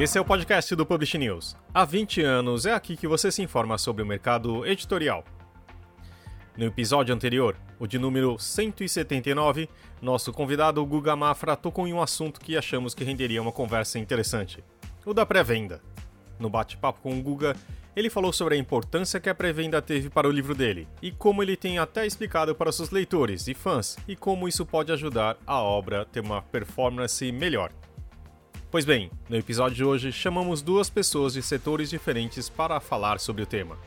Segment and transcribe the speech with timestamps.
[0.00, 1.56] Esse é o podcast do Publish News.
[1.74, 5.24] Há 20 anos é aqui que você se informa sobre o mercado editorial.
[6.56, 9.68] No episódio anterior, o de número 179,
[10.00, 14.62] nosso convidado Guga Mafra tocou em um assunto que achamos que renderia uma conversa interessante:
[15.04, 15.82] o da pré-venda.
[16.38, 17.56] No bate-papo com o Guga,
[17.96, 21.42] ele falou sobre a importância que a pré-venda teve para o livro dele e como
[21.42, 25.60] ele tem até explicado para seus leitores e fãs e como isso pode ajudar a
[25.60, 27.72] obra a ter uma performance melhor.
[28.70, 33.42] Pois bem, no episódio de hoje chamamos duas pessoas de setores diferentes para falar sobre
[33.42, 33.78] o tema.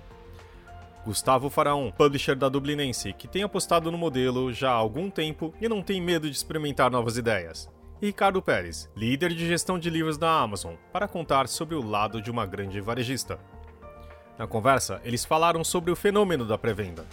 [1.05, 5.69] Gustavo Faraon, publisher da Dublinense, que tem apostado no modelo já há algum tempo e
[5.69, 7.69] não tem medo de experimentar novas ideias
[8.01, 12.19] e Ricardo Pérez, líder de gestão de livros da Amazon, para contar sobre o lado
[12.19, 13.39] de uma grande varejista.
[14.37, 17.05] Na conversa, eles falaram sobre o fenômeno da pré-venda.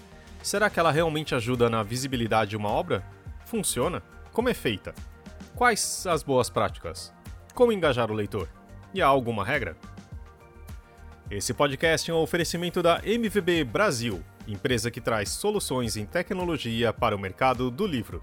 [0.42, 3.04] Será que ela realmente ajuda na visibilidade de uma obra?
[3.44, 4.02] Funciona?
[4.32, 4.94] Como é feita?
[5.54, 7.12] Quais as boas práticas?
[7.58, 8.48] Como engajar o leitor?
[8.94, 9.76] E há alguma regra?
[11.28, 17.16] Esse podcast é um oferecimento da MVB Brasil, empresa que traz soluções em tecnologia para
[17.16, 18.22] o mercado do livro.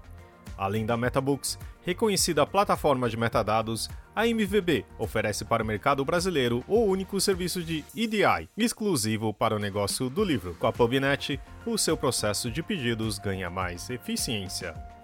[0.56, 6.80] Além da MetaBooks, reconhecida plataforma de metadados, a MVB oferece para o mercado brasileiro o
[6.84, 10.56] único serviço de EDI exclusivo para o negócio do livro.
[10.58, 14.95] Com a PubNet, o seu processo de pedidos ganha mais eficiência.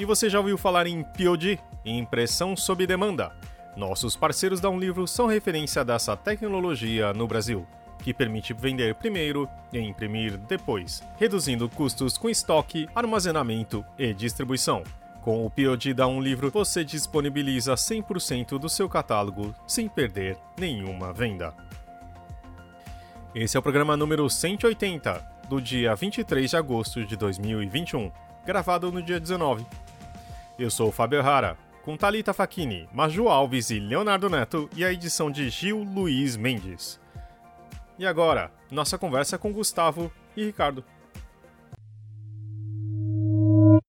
[0.00, 3.36] E você já ouviu falar em POD, impressão sob demanda?
[3.76, 7.66] Nossos parceiros da Um Livro são referência dessa tecnologia no Brasil
[7.98, 14.82] que permite vender primeiro e imprimir depois, reduzindo custos com estoque, armazenamento e distribuição.
[15.20, 21.12] Com o POD da Um Livro, você disponibiliza 100% do seu catálogo sem perder nenhuma
[21.12, 21.52] venda.
[23.34, 28.10] Esse é o programa número 180, do dia 23 de agosto de 2021,
[28.46, 29.66] gravado no dia 19.
[30.60, 34.92] Eu sou o Fábio Rara, com Talita Facchini, Maju Alves e Leonardo Neto e a
[34.92, 37.00] edição de Gil Luiz Mendes.
[37.98, 40.84] E agora, nossa conversa com Gustavo e Ricardo.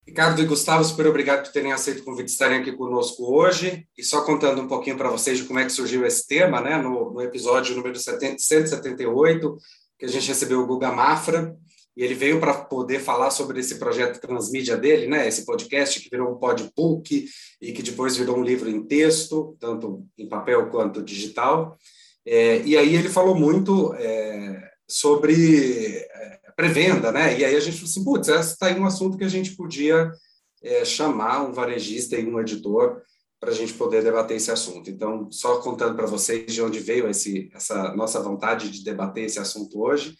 [0.06, 3.86] Ricardo e Gustavo, super obrigado por terem aceito o convite de estarem aqui conosco hoje.
[3.94, 6.78] E só contando um pouquinho para vocês de como é que surgiu esse tema, né?
[6.78, 9.58] No, no episódio número 178,
[9.98, 11.54] que a gente recebeu o Guga Mafra,
[11.96, 15.28] e ele veio para poder falar sobre esse projeto transmídia dele, né?
[15.28, 17.26] Esse podcast que virou um podbook
[17.60, 21.76] e que depois virou um livro em texto, tanto em papel quanto digital.
[22.24, 27.38] É, e aí ele falou muito é, sobre é, pré-venda, né?
[27.38, 30.10] E aí a gente falou assim, putz, está aí um assunto que a gente podia
[30.62, 33.02] é, chamar um varejista e um editor
[33.38, 34.88] para a gente poder debater esse assunto.
[34.88, 39.40] Então, só contando para vocês de onde veio esse, essa nossa vontade de debater esse
[39.40, 40.16] assunto hoje.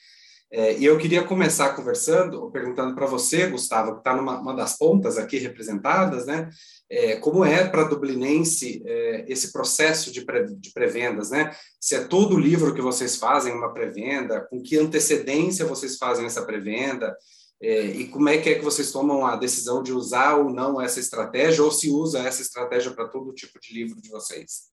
[0.54, 5.16] É, e eu queria começar conversando, perguntando para você, Gustavo, que está numa das pontas
[5.16, 6.50] aqui representadas, né?
[6.90, 11.56] É, como é para Dublinense é, esse processo de, pré, de pré-vendas, né?
[11.80, 16.26] Se é todo o livro que vocês fazem uma pré-venda, com que antecedência vocês fazem
[16.26, 17.16] essa pré-venda,
[17.62, 20.78] é, e como é que é que vocês tomam a decisão de usar ou não
[20.78, 24.64] essa estratégia, ou se usa essa estratégia para todo tipo de livro de vocês?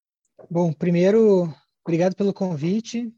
[0.52, 1.50] Bom, primeiro,
[1.86, 3.14] obrigado pelo convite.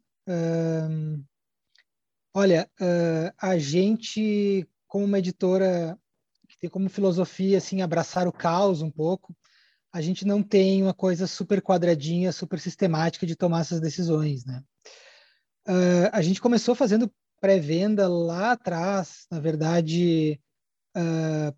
[2.34, 6.00] Olha, uh, a gente, como uma editora
[6.47, 9.36] que tem como filosofia assim abraçar o caos um pouco,
[9.92, 14.64] a gente não tem uma coisa super quadradinha, super sistemática de tomar essas decisões, né?
[15.68, 20.40] Uh, a gente começou fazendo pré-venda lá atrás, na verdade,
[20.96, 21.53] uh,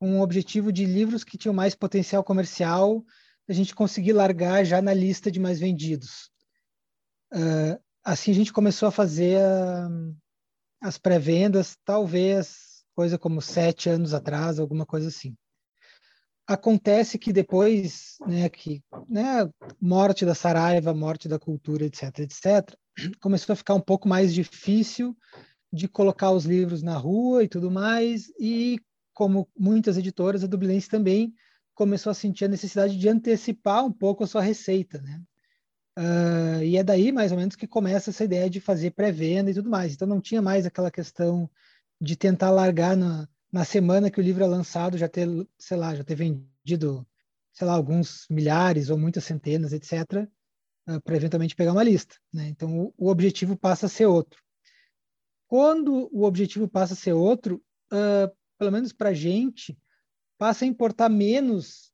[0.00, 3.04] um objetivo de livros que tinham mais potencial comercial,
[3.48, 6.30] a gente conseguir largar já na lista de mais vendidos.
[7.32, 9.88] Uh, assim a gente começou a fazer a,
[10.80, 15.36] as pré-vendas, talvez coisa como sete anos atrás, alguma coisa assim.
[16.46, 19.50] Acontece que depois, né, que, né,
[19.80, 22.72] morte da Saraiva, morte da cultura, etc, etc,
[23.20, 25.14] começou a ficar um pouco mais difícil
[25.72, 28.80] de colocar os livros na rua e tudo mais, e
[29.12, 31.34] como muitas editoras, a Dublinense também
[31.74, 35.20] começou a sentir a necessidade de antecipar um pouco a sua receita, né?
[35.98, 39.54] Uh, e é daí, mais ou menos, que começa essa ideia de fazer pré-venda e
[39.54, 39.94] tudo mais.
[39.94, 41.50] Então, não tinha mais aquela questão
[41.98, 45.26] de tentar largar na, na semana que o livro é lançado, já ter,
[45.58, 47.06] sei lá, já ter vendido,
[47.52, 50.28] sei lá, alguns milhares ou muitas centenas, etc.,
[50.86, 52.16] uh, para eventualmente pegar uma lista.
[52.30, 52.48] Né?
[52.48, 54.42] Então, o, o, objetivo passa a ser outro.
[55.48, 59.78] Quando o objetivo passa a ser outro, uh, pelo menos para a gente,
[60.36, 61.92] passa a importar menos,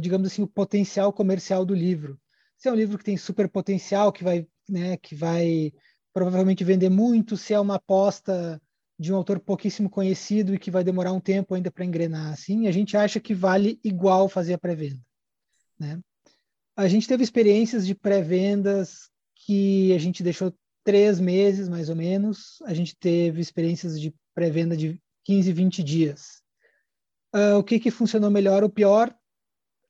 [0.00, 2.20] digamos assim, o potencial comercial do livro
[2.58, 5.72] se é um livro que tem super potencial, que vai, né, que vai
[6.12, 8.60] provavelmente vender muito, se é uma aposta
[8.98, 12.66] de um autor pouquíssimo conhecido e que vai demorar um tempo ainda para engrenar, assim,
[12.66, 15.00] a gente acha que vale igual fazer a pré-venda,
[15.78, 16.00] né?
[16.76, 20.52] A gente teve experiências de pré-vendas que a gente deixou
[20.84, 22.62] três meses, mais ou menos.
[22.64, 26.40] A gente teve experiências de pré-venda de 15, 20 dias.
[27.34, 29.12] Uh, o que, que funcionou melhor ou pior?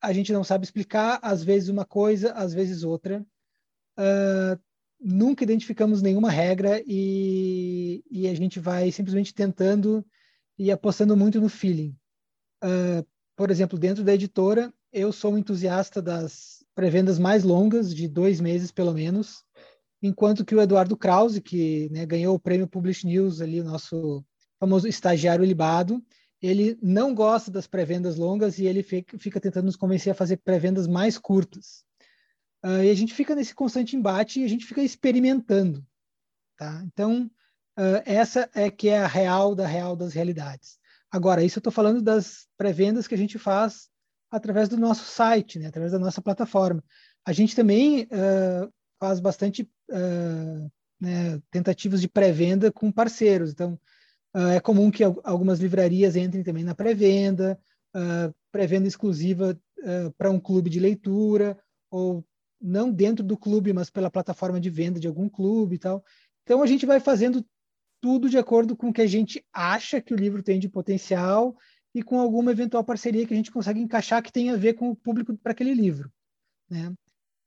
[0.00, 3.24] A gente não sabe explicar, às vezes uma coisa, às vezes outra.
[3.98, 4.58] Uh,
[5.00, 10.04] nunca identificamos nenhuma regra e, e, a gente vai simplesmente tentando
[10.58, 11.96] e apostando muito no feeling.
[12.62, 13.06] Uh,
[13.36, 18.40] por exemplo, dentro da editora, eu sou um entusiasta das pré-vendas mais longas, de dois
[18.40, 19.44] meses pelo menos,
[20.02, 24.24] enquanto que o Eduardo Krause, que né, ganhou o prêmio Publish News, ali, o nosso
[24.58, 26.02] famoso estagiário libado,
[26.40, 30.86] ele não gosta das pré-vendas longas e ele fica, tentando nos convencer a fazer pré-vendas
[30.86, 31.84] mais curtas.
[32.64, 35.84] Uh, e a gente fica nesse constante embate e a gente fica experimentando.
[36.56, 36.82] Tá?
[36.86, 37.30] Então,
[37.78, 40.78] uh, essa é que é a real da real das realidades.
[41.10, 43.88] Agora, isso eu estou falando das pré-vendas que a gente faz
[44.30, 45.66] através do nosso site, né?
[45.66, 46.84] através da nossa plataforma.
[47.24, 49.68] A gente também uh, faz bastante
[51.00, 53.52] né, tentativas de pré-venda com parceiros.
[53.52, 53.78] Então,
[54.34, 57.58] Uh, é comum que algumas livrarias entrem também na pré-venda,
[57.94, 61.58] uh, pré-venda exclusiva uh, para um clube de leitura,
[61.90, 62.24] ou
[62.60, 66.04] não dentro do clube, mas pela plataforma de venda de algum clube e tal.
[66.42, 67.44] Então a gente vai fazendo
[68.00, 71.56] tudo de acordo com o que a gente acha que o livro tem de potencial
[71.94, 74.90] e com alguma eventual parceria que a gente consegue encaixar que tenha a ver com
[74.90, 76.12] o público para aquele livro.
[76.70, 76.92] Né?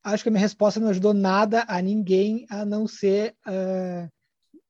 [0.03, 4.11] Acho que a minha resposta não ajudou nada a ninguém a não ser uh,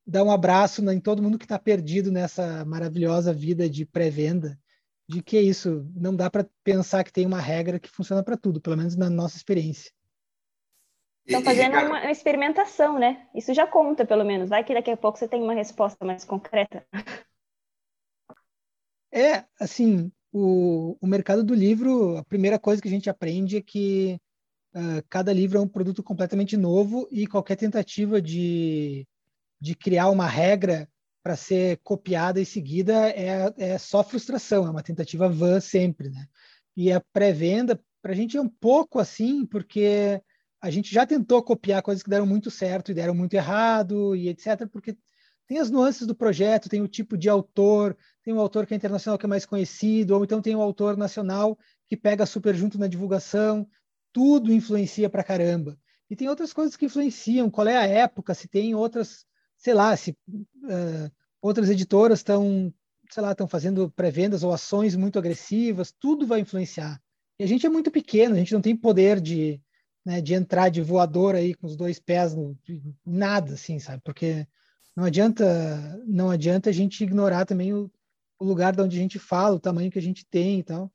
[0.05, 4.59] dar um abraço em todo mundo que está perdido nessa maravilhosa vida de pré-venda,
[5.07, 8.37] de que é isso, não dá para pensar que tem uma regra que funciona para
[8.37, 9.91] tudo, pelo menos na nossa experiência.
[11.25, 13.27] Estão fazendo uma, uma experimentação, né?
[13.35, 14.49] Isso já conta, pelo menos.
[14.49, 16.85] Vai que daqui a pouco você tem uma resposta mais concreta.
[19.11, 23.61] É, assim, o, o mercado do livro, a primeira coisa que a gente aprende é
[23.61, 24.19] que
[24.73, 29.05] uh, cada livro é um produto completamente novo e qualquer tentativa de
[29.61, 30.89] de criar uma regra
[31.23, 36.25] para ser copiada e seguida é, é só frustração, é uma tentativa vã sempre, né?
[36.75, 40.19] E a pré-venda, para a gente é um pouco assim, porque
[40.59, 44.29] a gente já tentou copiar coisas que deram muito certo e deram muito errado e
[44.29, 44.97] etc, porque
[45.47, 48.77] tem as nuances do projeto, tem o tipo de autor, tem um autor que é
[48.77, 52.79] internacional que é mais conhecido, ou então tem um autor nacional que pega super junto
[52.79, 53.67] na divulgação,
[54.13, 55.77] tudo influencia para caramba.
[56.09, 59.25] E tem outras coisas que influenciam, qual é a época, se tem outras
[59.61, 62.73] sei lá, se uh, outras editoras estão,
[63.09, 66.99] sei lá, estão fazendo pré-vendas ou ações muito agressivas, tudo vai influenciar.
[67.39, 69.61] E a gente é muito pequeno, a gente não tem poder de,
[70.03, 72.57] né, de entrar de voador aí com os dois pés no
[73.05, 74.01] nada, assim, sabe?
[74.03, 74.47] Porque
[74.95, 77.89] não adianta, não adianta a gente ignorar também o,
[78.39, 80.91] o lugar de onde a gente fala, o tamanho que a gente tem e tal.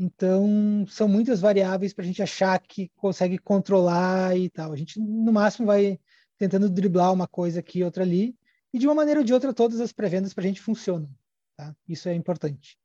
[0.00, 4.72] Então, são muitas variáveis para a gente achar que consegue controlar e tal.
[4.72, 6.00] A gente, no máximo, vai
[6.40, 8.34] tentando driblar uma coisa aqui outra ali,
[8.72, 11.10] e de uma maneira ou de outra todas as pré-vendas para a gente funcionam.
[11.54, 11.76] Tá?
[11.86, 12.78] Isso é importante.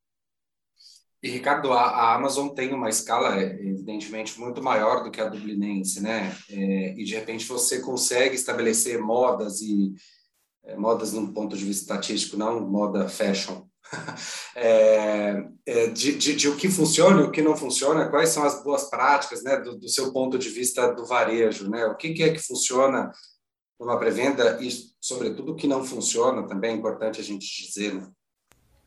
[1.23, 6.35] E, Ricardo, a, Amazon tem uma escala, evidentemente, muito maior do que a dublinense, né?
[6.49, 9.95] É, e, de repente, você consegue estabelecer modas e
[10.65, 13.63] é, modas num ponto de vista estatístico, não moda fashion,
[14.55, 18.43] é, é, de, de, de, o que funciona e o que não funciona, quais são
[18.43, 21.85] as boas práticas, né, do, do seu ponto de vista do varejo, né?
[21.85, 23.11] O que, que é que funciona
[23.79, 27.93] uma pré-venda e, sobretudo, o que não funciona também é importante a gente dizer.
[27.93, 28.07] Né?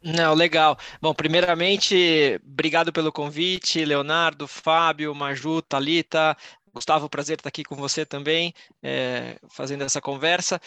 [0.03, 0.79] Não, legal.
[1.01, 6.37] Bom, primeiramente, obrigado pelo convite, Leonardo, Fábio, Maju, Talita,
[6.79, 10.61] Gustavo, prazer estar aqui com você também, é, fazendo essa conversa.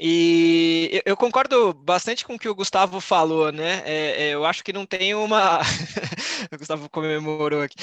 [0.00, 3.82] E eu concordo bastante com o que o Gustavo falou, né?
[3.84, 5.60] É, é eu acho que não tem uma.
[6.52, 7.76] o Gustavo comemorou aqui.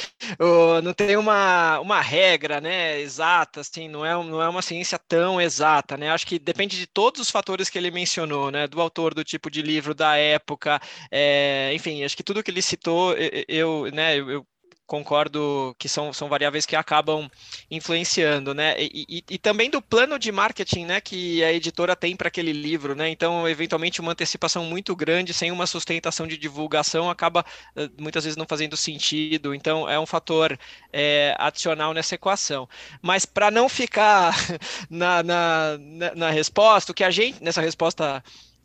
[0.83, 2.99] não tem uma, uma regra, né?
[2.99, 6.11] Exata, assim, não é, não é uma ciência tão exata, né?
[6.11, 8.67] Acho que depende de todos os fatores que ele mencionou, né?
[8.67, 10.81] Do autor, do tipo de livro, da época,
[11.11, 13.15] é, enfim, acho que tudo que ele citou,
[13.47, 14.17] eu, né?
[14.17, 14.45] eu
[14.89, 17.29] concordo que são, são variáveis que acabam
[17.69, 18.75] influenciando, né?
[18.79, 22.51] E, e, e, também do plano de marketing, né, que a editora tem para aquele
[22.51, 23.07] livro, né?
[23.07, 28.35] Então, eventualmente, uma antecipação muito grande sem uma sustentação de divulgação acaba eh, muitas vezes
[28.35, 29.53] não fazendo sentido.
[29.53, 30.57] Então, é um fator
[30.91, 32.67] é, adicional nessa equação.
[32.99, 34.33] Mas para não ficar
[34.89, 35.77] na, na,
[36.15, 38.23] na, resposta, o que a gente nessa resposta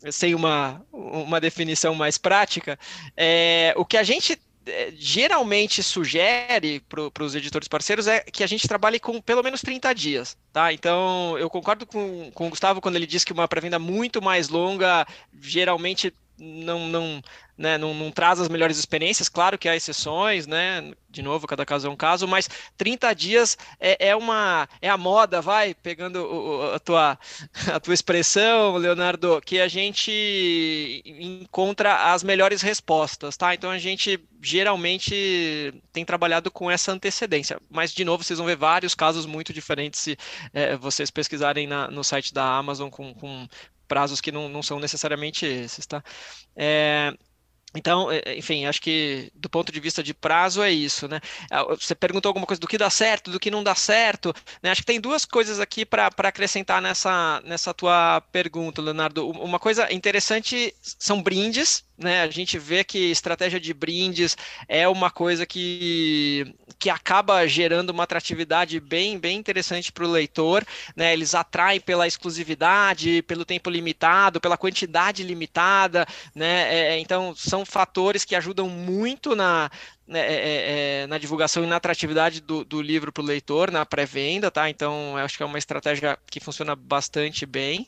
[0.09, 2.79] sem uma, uma definição mais prática,
[3.15, 4.39] é, o que a gente
[4.95, 9.93] geralmente sugere para os editores parceiros é que a gente trabalhe com pelo menos 30
[9.93, 10.73] dias, tá?
[10.73, 14.49] Então, eu concordo com, com o Gustavo quando ele diz que uma pré-venda muito mais
[14.49, 15.05] longa
[15.39, 17.21] geralmente não, não,
[17.57, 19.29] né, não, não, traz as melhores experiências.
[19.29, 20.93] Claro que há exceções, né?
[21.09, 24.97] De novo, cada caso é um caso, mas 30 dias é, é uma é a
[24.97, 27.17] moda, vai, pegando o, a, tua,
[27.73, 33.53] a tua expressão, Leonardo, que a gente encontra as melhores respostas, tá?
[33.53, 37.57] Então a gente geralmente tem trabalhado com essa antecedência.
[37.69, 40.17] Mas, de novo, vocês vão ver vários casos muito diferentes se
[40.53, 43.47] é, vocês pesquisarem na, no site da Amazon com, com
[43.87, 46.03] prazos que não, não são necessariamente esses, tá?
[46.55, 47.13] É,
[47.75, 51.19] então, é, enfim, acho que do ponto de vista de prazo é isso, né?
[51.51, 54.71] Ah, você perguntou alguma coisa do que dá certo, do que não dá certo, né?
[54.71, 59.29] Acho que tem duas coisas aqui para acrescentar nessa, nessa tua pergunta, Leonardo.
[59.29, 62.21] Uma coisa interessante são brindes, né?
[62.21, 64.35] A gente vê que estratégia de brindes
[64.67, 70.65] é uma coisa que, que acaba gerando uma atratividade bem, bem interessante para o leitor,
[70.95, 71.13] né?
[71.13, 76.73] Eles atraem pela exclusividade, pelo tempo limitado, pela quantidade limitada, né?
[76.73, 79.69] É, é então são fatores que ajudam muito na,
[80.07, 83.71] né, é, é, é, na divulgação e na atratividade do, do livro para o leitor,
[83.71, 84.69] na pré-venda, tá?
[84.69, 87.87] Então, acho que é uma estratégia que funciona bastante bem.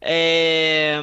[0.00, 1.00] É,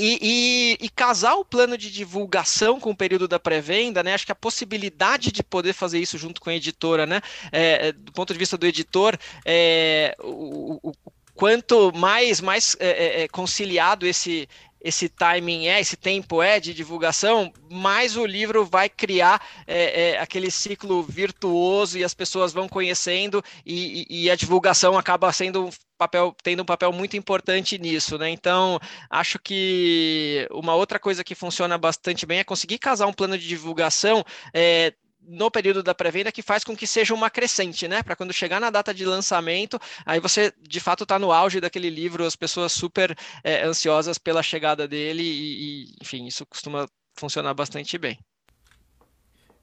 [0.00, 4.14] e, e, e, casar o plano de divulgação com o período da pré-venda, né?
[4.14, 7.20] Acho que a possibilidade de poder fazer isso junto com a editora, né?
[7.52, 10.92] É, é do ponto de vista do editor, é, o, o,
[11.34, 14.48] quanto mais, mais é, é, é conciliado esse,
[14.80, 20.18] esse timing é, esse tempo é de divulgação, mais o livro vai criar é, é,
[20.18, 25.70] aquele ciclo virtuoso e as pessoas vão conhecendo e, e, a divulgação acaba sendo um
[25.98, 28.30] papel, tendo um papel muito importante nisso, né?
[28.30, 33.36] Então, acho que uma outra coisa que funciona bastante bem é conseguir casar um plano
[33.36, 38.02] de divulgação é, no período da pré-venda que faz com que seja uma crescente, né?
[38.02, 41.90] Para quando chegar na data de lançamento, aí você de fato está no auge daquele
[41.90, 47.54] livro, as pessoas super é, ansiosas pela chegada dele e, e, enfim, isso costuma funcionar
[47.54, 48.18] bastante bem.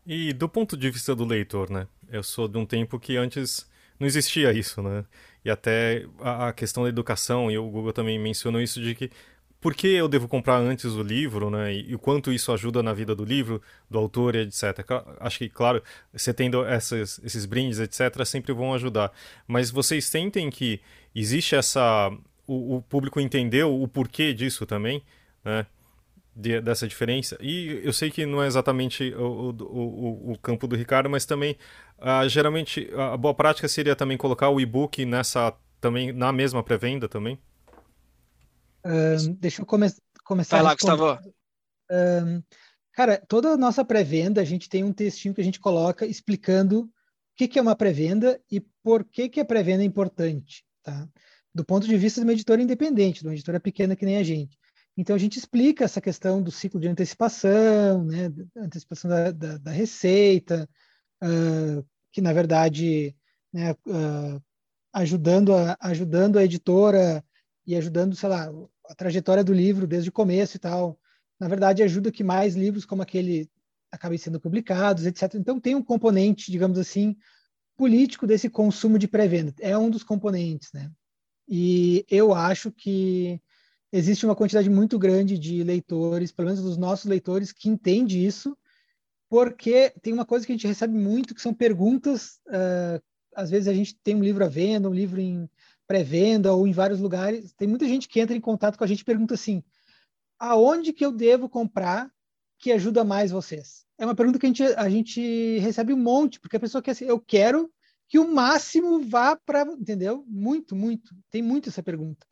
[0.06, 1.88] E do ponto de vista do leitor, né?
[2.10, 5.04] Eu sou de um tempo que antes não existia isso, né?
[5.44, 9.12] E até a questão da educação, e o Google também mencionou isso de que
[9.60, 11.74] por que eu devo comprar antes o livro, né?
[11.74, 14.86] E, o quanto isso ajuda na vida do livro, do autor etc.
[15.20, 15.82] Acho que, claro,
[16.14, 19.12] você tendo essas, esses brindes, etc., sempre vão ajudar.
[19.48, 20.80] Mas vocês sentem que
[21.16, 22.12] existe essa.
[22.46, 25.04] O, o público entendeu o porquê disso também,
[25.44, 25.66] né?
[26.36, 27.36] De, dessa diferença.
[27.42, 31.58] E eu sei que não é exatamente o, o, o campo do Ricardo, mas também,
[31.98, 37.08] uh, geralmente, a boa prática seria também colocar o e-book nessa também na mesma pré-venda
[37.08, 37.40] também
[39.40, 39.88] deixa eu come
[40.24, 40.58] começar.
[40.58, 41.20] Vai lá, Gustavo.
[42.94, 46.82] cara, toda a nossa pré-venda, a gente tem um textinho que a gente coloca explicando
[46.82, 46.90] o
[47.36, 51.08] que, que é uma pré-venda e por que, que a pré-venda é importante, tá?
[51.54, 54.24] Do ponto de vista de uma editora independente, de uma editora pequena que nem a
[54.24, 54.58] gente.
[54.98, 58.34] Então, a gente explica essa questão do ciclo de antecipação, né?
[58.56, 60.68] antecipação da, da, da receita,
[61.24, 63.16] uh, que, na verdade,
[63.54, 64.42] né, uh,
[64.92, 67.24] ajudando, a, ajudando a editora
[67.66, 68.50] e ajudando, sei lá,
[68.88, 71.00] a trajetória do livro desde o começo e tal.
[71.40, 73.50] Na verdade, ajuda que mais livros como aquele
[73.92, 75.36] acabem sendo publicados, etc.
[75.36, 77.16] Então, tem um componente, digamos assim,
[77.76, 79.54] político desse consumo de pré-venda.
[79.60, 80.92] É um dos componentes, né?
[81.48, 83.42] E eu acho que
[83.92, 88.58] existe uma quantidade muito grande de leitores, pelo menos dos nossos leitores, que entende isso,
[89.30, 92.40] porque tem uma coisa que a gente recebe muito, que são perguntas.
[92.48, 93.02] Uh,
[93.36, 95.50] às vezes a gente tem um livro à venda, um livro em
[95.88, 99.00] pré-venda ou em vários lugares, tem muita gente que entra em contato com a gente
[99.00, 99.64] e pergunta assim:
[100.38, 102.12] aonde que eu devo comprar
[102.60, 103.86] que ajuda mais vocês?
[103.98, 106.92] É uma pergunta que a gente, a gente recebe um monte, porque a pessoa quer
[106.92, 107.72] assim, eu quero
[108.08, 110.24] que o máximo vá para, entendeu?
[110.28, 111.16] Muito, muito.
[111.30, 112.26] Tem muito essa pergunta.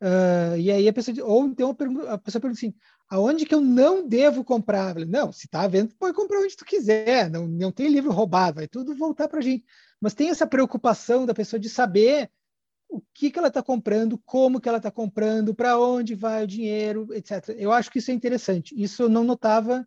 [0.00, 1.70] Uh, e aí a pessoa, ou então
[2.08, 2.74] a, pessoa pergunta assim,
[3.08, 4.94] aonde que eu não devo comprar?
[5.06, 8.66] não, se está vendo, pode comprar onde tu quiser, não, não tem livro roubado, vai
[8.66, 9.64] tudo voltar para a gente.
[10.00, 12.30] Mas tem essa preocupação da pessoa de saber
[12.92, 16.46] o que, que ela está comprando, como que ela está comprando, para onde vai o
[16.46, 17.48] dinheiro, etc.
[17.56, 18.74] Eu acho que isso é interessante.
[18.76, 19.86] Isso eu não notava.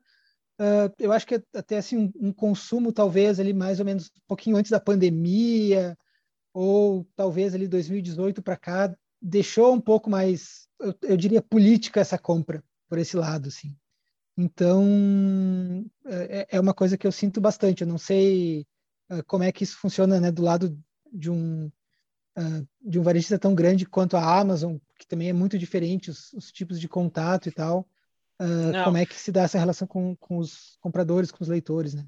[0.60, 4.28] Uh, eu acho que até assim um, um, consumo talvez ali mais ou menos um
[4.28, 5.98] pouquinho antes da pandemia
[6.54, 12.18] ou talvez ali 2018 para cá deixou um pouco mais, eu, eu, diria política essa
[12.18, 13.76] compra por esse lado, assim.
[14.36, 17.82] Então é, é uma coisa que eu sinto bastante.
[17.82, 18.66] Eu não sei
[19.12, 20.76] uh, como é que isso funciona, né, do lado
[21.14, 21.70] de um
[22.38, 26.34] uh, de um varejista tão grande quanto a Amazon, que também é muito diferente os,
[26.34, 27.88] os tipos de contato e tal.
[28.42, 31.94] Uh, como é que se dá essa relação com, com os compradores, com os leitores,
[31.94, 32.06] né?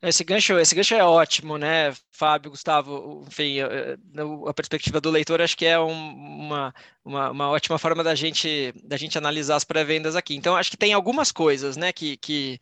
[0.00, 3.24] Esse gancho, esse gancho é ótimo, né, Fábio, Gustavo?
[3.28, 8.74] Enfim, a perspectiva do leitor acho que é uma, uma, uma, ótima forma da gente,
[8.82, 10.34] da gente analisar as pré-vendas aqui.
[10.34, 12.58] Então, acho que tem algumas coisas, né, que, que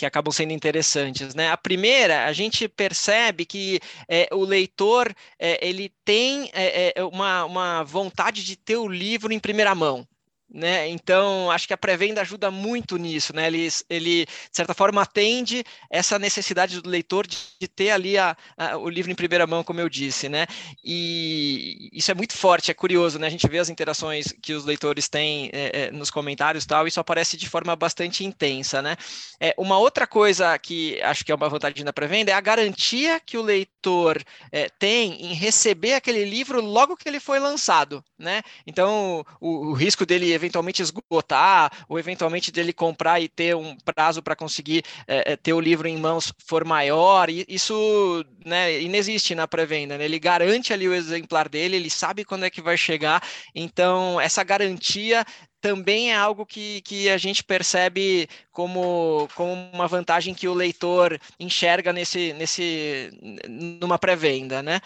[0.00, 1.50] que acabam sendo interessantes, né?
[1.50, 3.78] A primeira, a gente percebe que
[4.08, 9.30] é, o leitor é, ele tem é, é uma, uma vontade de ter o livro
[9.30, 10.08] em primeira mão,
[10.52, 10.88] né?
[10.88, 13.46] Então, acho que a pré-venda ajuda muito nisso, né?
[13.46, 18.36] Ele, ele, de certa forma, atende essa necessidade do leitor de, de ter ali a,
[18.56, 20.46] a, o livro em primeira mão, como eu disse, né?
[20.84, 23.28] E isso é muito forte, é curioso, né?
[23.28, 26.86] A gente vê as interações que os leitores têm é, é, nos comentários e tal,
[26.86, 28.96] isso aparece de forma bastante intensa, né?
[29.38, 33.20] É, uma outra coisa que acho que é uma vantagem na pré-venda é a garantia
[33.20, 38.42] que o leitor é, tem em receber aquele livro logo que ele foi lançado, né?
[38.66, 44.22] Então, o, o risco dele eventualmente esgotar, ou eventualmente dele comprar e ter um prazo
[44.22, 49.46] para conseguir é, ter o livro em mãos for maior, e isso né, inexiste na
[49.46, 49.98] pré-venda.
[49.98, 50.04] Né?
[50.04, 53.22] Ele garante ali o exemplar dele, ele sabe quando é que vai chegar,
[53.54, 55.24] então essa garantia
[55.60, 61.20] também é algo que, que a gente percebe como, como uma vantagem que o leitor
[61.38, 63.10] enxerga nesse, nesse
[63.48, 64.80] numa pré-venda, né?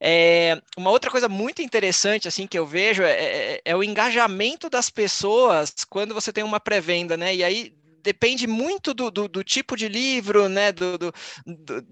[0.00, 4.70] É, uma outra coisa muito interessante assim que eu vejo é, é, é o engajamento
[4.70, 7.34] das pessoas quando você tem uma pré-venda, né?
[7.34, 10.72] E aí depende muito do, do, do, tipo de livro, né?
[10.72, 11.14] Do, do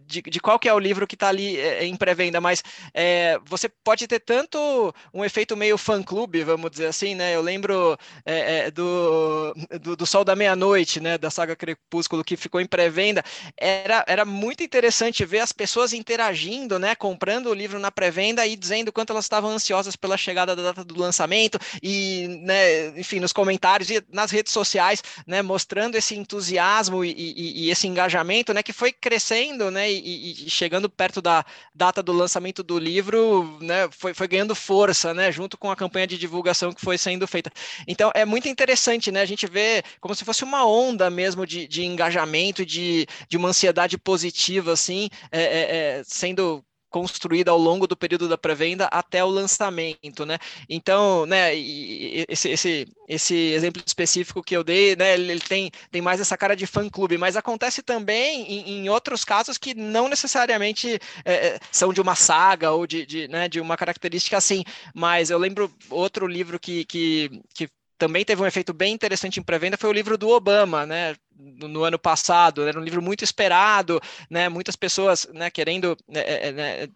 [0.07, 2.63] de, de, qual que é o livro que está ali é, em pré-venda, mas
[2.95, 7.35] é, você pode ter tanto um efeito meio fã-clube, vamos dizer assim, né?
[7.35, 11.19] Eu lembro é, é do, do, do, Sol da Meia-Noite, né?
[11.19, 13.23] Da saga Crepúsculo, que ficou em pré-venda.
[13.57, 16.95] Era, era muito interessante ver as pessoas interagindo, né?
[16.95, 20.85] Comprando o livro na pré-venda e dizendo quanto elas estavam ansiosas pela chegada da data
[20.85, 25.43] do lançamento e, né, enfim, nos comentários e nas redes sociais, né?
[25.43, 30.51] Mostrando esse entusiasmo e, e, e, esse engajamento, né, que foi crescendo, né, e, e,
[30.51, 35.57] chegando perto da data do lançamento do livro, né, foi, foi ganhando força, né, junto
[35.59, 37.51] com a campanha de divulgação que foi sendo feita.
[37.87, 41.67] Então é muito interessante, né, a gente vê como se fosse uma onda mesmo de,
[41.67, 46.65] de engajamento, de, de uma ansiedade positiva, assim, é, é, é sendo
[46.97, 50.39] construída ao longo do período da pré-venda até o lançamento, né?
[50.67, 56.23] Então, né, esse, esse, esse exemplo específico que eu dei, né, ele tem, tem mais
[56.23, 61.49] essa cara de fã-clube, mas acontece também em, em, outros casos que não necessariamente é,
[61.49, 65.37] é, são de uma saga ou de, de, né, de uma característica assim, mas eu
[65.37, 69.91] lembro outro livro que, que, que também teve um efeito bem interessante em pré-venda foi
[69.91, 71.15] o livro do Obama, né?
[71.39, 74.49] No, no, ano passado, era um livro muito esperado, né?
[74.49, 75.51] Muitas pessoas, né?
[75.51, 76.89] Querendo né, é, né,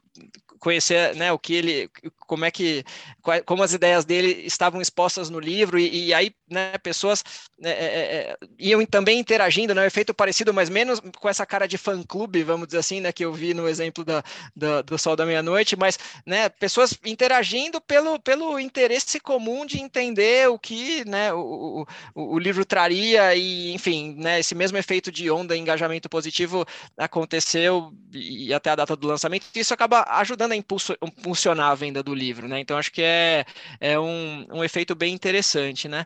[0.60, 1.90] conhecer né, o que ele,
[2.26, 2.84] como é que,
[3.46, 7.24] como as ideias dele estavam expostas no livro, e, e aí né, pessoas
[7.58, 11.46] né, é, é, é, iam também interagindo, né, um efeito parecido, mas menos com essa
[11.46, 14.22] cara de fã-clube, vamos dizer assim, né, que eu vi no exemplo da,
[14.54, 20.48] da do Sol da Meia-Noite, mas né, pessoas interagindo pelo, pelo interesse comum de entender
[20.50, 25.30] o que né, o, o, o livro traria, e enfim, né, esse mesmo efeito de
[25.30, 26.66] onda, engajamento positivo
[26.98, 30.56] aconteceu e até a data do lançamento, isso acaba ajudando ajudando a
[31.06, 32.60] impulsionar a venda do livro, né?
[32.60, 33.44] Então acho que é,
[33.80, 36.04] é um, um efeito bem interessante, né?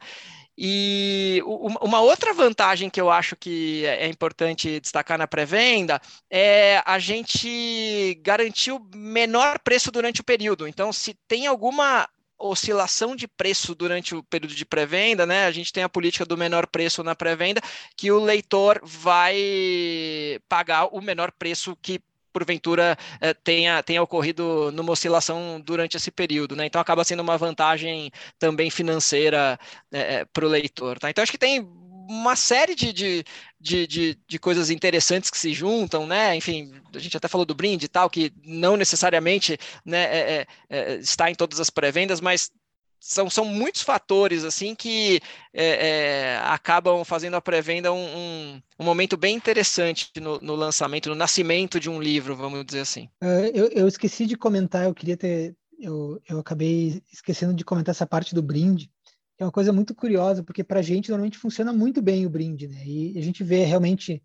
[0.56, 6.80] E uma outra vantagem que eu acho que é, é importante destacar na pré-venda é
[6.86, 10.68] a gente garantir o menor preço durante o período.
[10.68, 15.46] Então, se tem alguma oscilação de preço durante o período de pré-venda, né?
[15.46, 17.60] A gente tem a política do menor preço na pré-venda,
[17.96, 22.00] que o leitor vai pagar o menor preço que
[22.34, 26.66] porventura eh, tenha, tenha ocorrido numa oscilação durante esse período, né?
[26.66, 29.58] Então acaba sendo uma vantagem também financeira
[29.92, 31.08] eh, eh, para o leitor, tá?
[31.08, 31.60] Então acho que tem
[32.08, 33.24] uma série de, de,
[33.58, 36.36] de, de, de coisas interessantes que se juntam, né?
[36.36, 40.78] Enfim, a gente até falou do brinde e tal, que não necessariamente né, é, é,
[40.78, 42.50] é está em todas as pré-vendas, mas
[43.00, 45.20] são, são muitos fatores assim que
[45.52, 51.08] é, é, acabam fazendo a pré-venda um, um, um, momento bem interessante no, no, lançamento,
[51.08, 53.08] no nascimento de um livro, vamos dizer assim.
[53.22, 57.92] Uh, eu, eu, esqueci de comentar, eu queria ter, eu, eu acabei esquecendo de comentar
[57.92, 58.90] essa parte do brinde,
[59.36, 62.30] que é uma coisa muito curiosa, porque para a gente normalmente funciona muito bem o
[62.30, 62.82] brinde, né?
[62.86, 64.22] E a gente vê realmente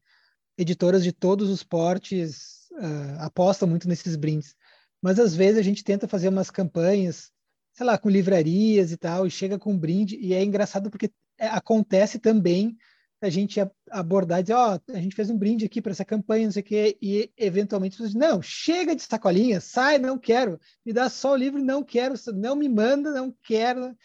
[0.58, 4.56] editoras de todos os portes uh, apostam muito nesses brindes,
[5.02, 7.32] mas às vezes a gente tenta fazer umas campanhas
[7.80, 11.10] sei lá, com livrarias e tal, e chega com um brinde, e é engraçado porque
[11.38, 12.76] é, acontece também
[13.22, 13.58] a gente
[13.90, 16.52] abordar e dizer, ó, oh, a gente fez um brinde aqui para essa campanha, não
[16.52, 20.92] sei o quê, e eventualmente você diz, não, chega de sacolinha, sai, não quero, me
[20.92, 23.96] dá só o livro, não quero, não me manda, não quero.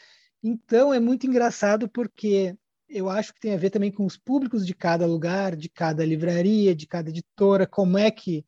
[0.40, 2.56] Então é muito engraçado porque
[2.88, 6.06] eu acho que tem a ver também com os públicos de cada lugar, de cada
[6.06, 8.46] livraria, de cada editora, como é que,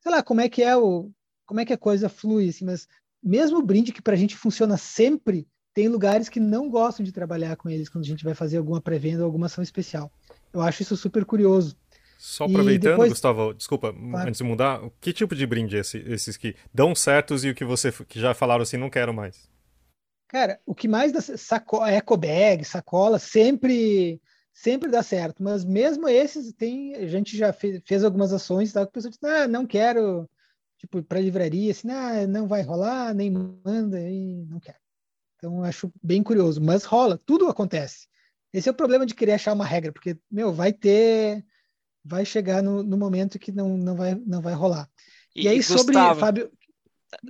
[0.00, 1.08] sei lá, como é que é o,
[1.46, 2.88] como é que a coisa flui, assim, mas
[3.26, 7.12] mesmo o brinde que para a gente funciona sempre, tem lugares que não gostam de
[7.12, 10.10] trabalhar com eles quando a gente vai fazer alguma pré-venda ou alguma ação especial.
[10.52, 11.76] Eu acho isso super curioso.
[12.18, 13.10] Só aproveitando, depois...
[13.10, 14.28] Gustavo, desculpa, claro.
[14.28, 17.54] antes de mudar, que tipo de brinde é esse, esses que dão certos e o
[17.54, 19.50] que você que já falaram assim, não quero mais?
[20.28, 24.20] Cara, o que mais dá saco, eco bag, sacola, sempre
[24.52, 28.80] sempre dá certo, mas mesmo esses tem, a gente já fez, fez algumas ações, tá?
[28.80, 30.26] que a pessoa diz, ah, não quero,
[30.78, 34.78] tipo, para livraria, assim, ah, não vai rolar, nem manda, e não quero.
[35.36, 38.08] Então, acho bem curioso, mas rola, tudo acontece.
[38.52, 41.44] Esse é o problema de querer achar uma regra, porque, meu, vai ter,
[42.04, 44.88] vai chegar no, no momento que não, não, vai, não vai rolar.
[45.34, 46.50] E, e aí, Gustavo, sobre, Fábio,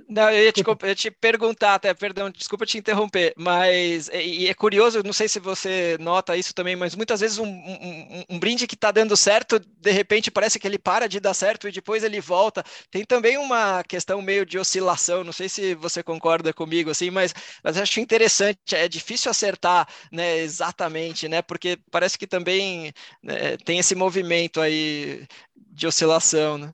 [0.09, 4.47] não, eu ia, te, eu ia te perguntar até, perdão, desculpa te interromper, mas e
[4.47, 8.39] é curioso, não sei se você nota isso também, mas muitas vezes um, um, um
[8.39, 11.71] brinde que está dando certo, de repente parece que ele para de dar certo e
[11.71, 12.63] depois ele volta.
[12.91, 17.33] Tem também uma questão meio de oscilação, não sei se você concorda comigo, assim, mas,
[17.63, 21.41] mas acho interessante, é difícil acertar né, exatamente, né?
[21.41, 26.71] Porque parece que também né, tem esse movimento aí de oscilação, né?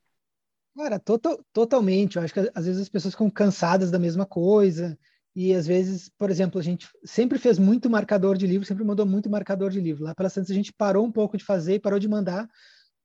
[0.76, 2.16] Cara, total, totalmente.
[2.16, 4.98] Eu acho que às vezes as pessoas ficam cansadas da mesma coisa.
[5.36, 9.06] E às vezes, por exemplo, a gente sempre fez muito marcador de livro, sempre mandou
[9.06, 10.04] muito marcador de livro.
[10.04, 12.48] Lá pela Santos a gente parou um pouco de fazer, parou de mandar.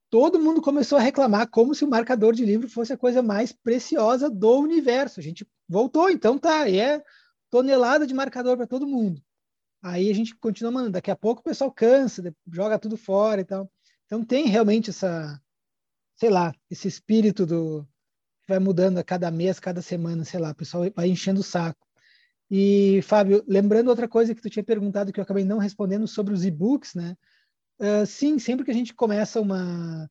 [0.09, 3.51] Todo mundo começou a reclamar como se o marcador de livro fosse a coisa mais
[3.51, 5.19] preciosa do universo.
[5.19, 7.03] A gente voltou, então tá, e é
[7.49, 9.21] tonelada de marcador para todo mundo.
[9.81, 10.93] Aí a gente continua mandando.
[10.93, 13.71] Daqui a pouco o pessoal cansa, joga tudo fora e tal.
[14.05, 15.39] Então tem realmente essa
[16.19, 17.87] sei lá, esse espírito do
[18.47, 21.87] vai mudando a cada mês, cada semana, sei lá, o pessoal vai enchendo o saco.
[22.51, 26.33] E, Fábio, lembrando outra coisa que tu tinha perguntado que eu acabei não respondendo sobre
[26.33, 27.15] os e-books, né?
[27.79, 30.09] Uh, sim, sempre que a gente começa uma,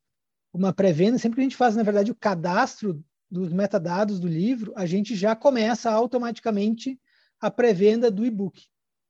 [0.53, 4.73] uma pré-venda, sempre que a gente faz, na verdade, o cadastro dos metadados do livro,
[4.77, 6.99] a gente já começa automaticamente
[7.41, 8.63] a pré-venda do e-book.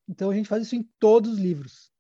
[0.09, 1.93] Então, a gente faz isso em todos os livros.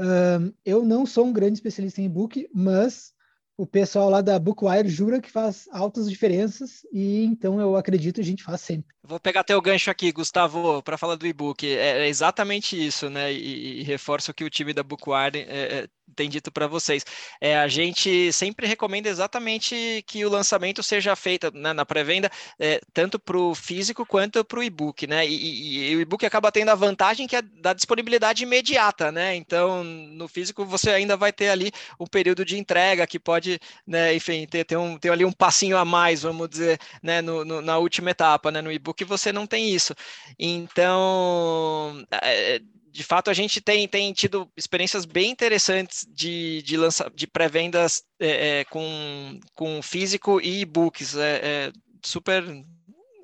[0.00, 3.12] Uh, eu não sou um grande especialista em e-book, mas
[3.56, 8.24] o pessoal lá da Bookwire jura que faz altas diferenças e então eu acredito a
[8.24, 8.94] gente faz sempre.
[9.02, 11.66] Vou pegar teu gancho aqui, Gustavo, para falar do e-book.
[11.66, 13.32] É, é, exatamente isso, né?
[13.32, 17.04] E, e reforço que o time da Bookwire é, é tem dito para vocês.
[17.40, 22.80] É, a gente sempre recomenda exatamente que o lançamento seja feito né, na pré-venda, é,
[22.92, 25.26] tanto para o físico quanto para o e-book, né?
[25.26, 29.34] E, e, e, o e-book acaba tendo a vantagem que é da disponibilidade imediata, né?
[29.34, 34.14] Então, no físico você ainda vai ter ali um período de entrega que pode, né,
[34.14, 37.60] enfim, ter, ter, um, ter ali um passinho a mais, vamos dizer, né, no, no,
[37.62, 38.60] na última etapa, né?
[38.60, 39.94] No e-book você não tem isso.
[40.38, 42.60] Então, é,
[42.92, 48.02] de fato, a gente tem, tem tido experiências bem interessantes de, de, lança, de pré-vendas
[48.20, 51.16] é, é, com, com físico e e-books.
[51.16, 51.72] É, é,
[52.04, 52.44] super.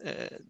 [0.02, 0.40] É,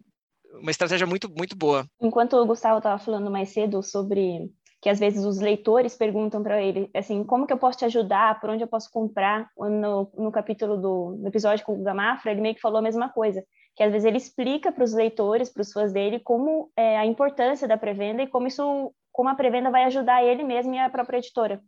[0.61, 1.85] uma estratégia muito, muito boa.
[2.01, 4.49] Enquanto o Gustavo estava falando mais cedo sobre
[4.81, 8.39] que às vezes os leitores perguntam para ele assim como que eu posso te ajudar
[8.39, 12.39] por onde eu posso comprar no, no capítulo do no episódio com o Gamafra ele
[12.39, 13.43] meio que falou a mesma coisa
[13.75, 17.05] que às vezes ele explica para os leitores para os fãs dele como é a
[17.05, 20.89] importância da pré-venda e como isso como a pré-venda vai ajudar ele mesmo e a
[20.89, 21.61] própria editora.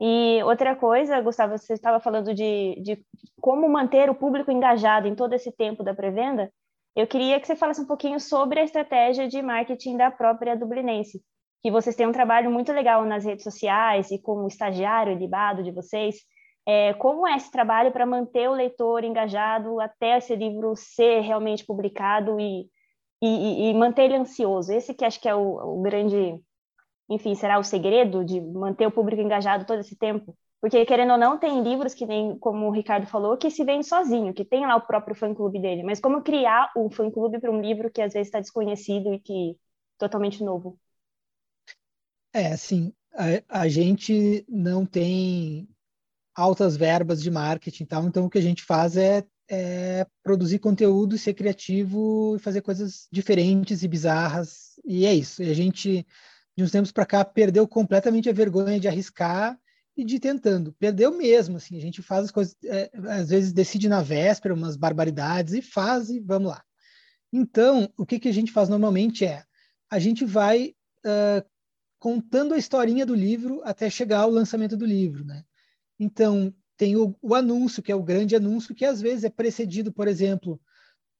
[0.00, 3.04] E outra coisa, Gustavo, você estava falando de, de
[3.38, 6.50] como manter o público engajado em todo esse tempo da pré-venda.
[6.96, 11.22] Eu queria que você falasse um pouquinho sobre a estratégia de marketing da própria Dublinense,
[11.62, 15.62] que vocês têm um trabalho muito legal nas redes sociais e com o estagiário libado
[15.62, 16.16] de vocês.
[16.66, 21.64] É, como é esse trabalho para manter o leitor engajado até esse livro ser realmente
[21.64, 22.66] publicado e,
[23.22, 24.72] e, e manter ele ansioso?
[24.72, 26.40] Esse que acho que é o, o grande
[27.10, 30.36] enfim, será o segredo de manter o público engajado todo esse tempo?
[30.60, 33.86] Porque, querendo ou não, tem livros que nem, como o Ricardo falou, que se vende
[33.86, 35.82] sozinho, que tem lá o próprio fã-clube dele.
[35.82, 39.56] Mas como criar um fã-clube para um livro que às vezes está desconhecido e que
[39.98, 40.78] totalmente novo?
[42.32, 45.68] É, assim, a, a, gente não tem
[46.34, 51.18] altas verbas de marketing tal, então o que a gente faz é, é produzir conteúdo,
[51.18, 55.42] ser criativo e fazer coisas diferentes e bizarras, e é isso.
[55.42, 56.06] E a gente
[56.60, 59.58] de uns tempos para cá, perdeu completamente a vergonha de arriscar
[59.96, 60.74] e de ir tentando.
[60.74, 64.76] Perdeu mesmo, assim, a gente faz as coisas, é, às vezes decide na véspera umas
[64.76, 66.62] barbaridades e faz e vamos lá.
[67.32, 69.42] Então, o que, que a gente faz normalmente é,
[69.90, 70.74] a gente vai
[71.06, 71.48] uh,
[71.98, 75.42] contando a historinha do livro até chegar ao lançamento do livro, né?
[75.98, 79.92] Então, tem o, o anúncio, que é o grande anúncio, que às vezes é precedido,
[79.92, 80.60] por exemplo,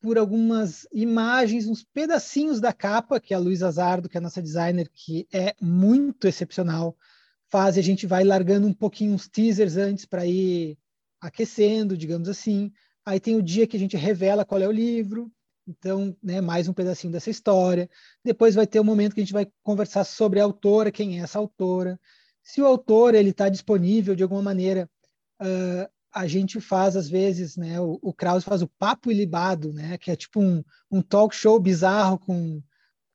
[0.01, 4.41] por algumas imagens, uns pedacinhos da capa, que a Luísa Azardo, que é a nossa
[4.41, 6.97] designer, que é muito excepcional,
[7.49, 10.79] fase a gente vai largando um pouquinho uns teasers antes para ir
[11.21, 12.73] aquecendo, digamos assim.
[13.05, 15.31] Aí tem o dia que a gente revela qual é o livro,
[15.67, 17.89] então, né, mais um pedacinho dessa história.
[18.25, 21.21] Depois vai ter o um momento que a gente vai conversar sobre a autora, quem
[21.21, 22.01] é essa autora.
[22.43, 24.89] Se o autor ele está disponível de alguma maneira,
[25.41, 29.97] uh, a gente faz às vezes, né, o, o Krause faz o papo ilibado, né,
[29.97, 32.61] que é tipo um, um talk show bizarro com,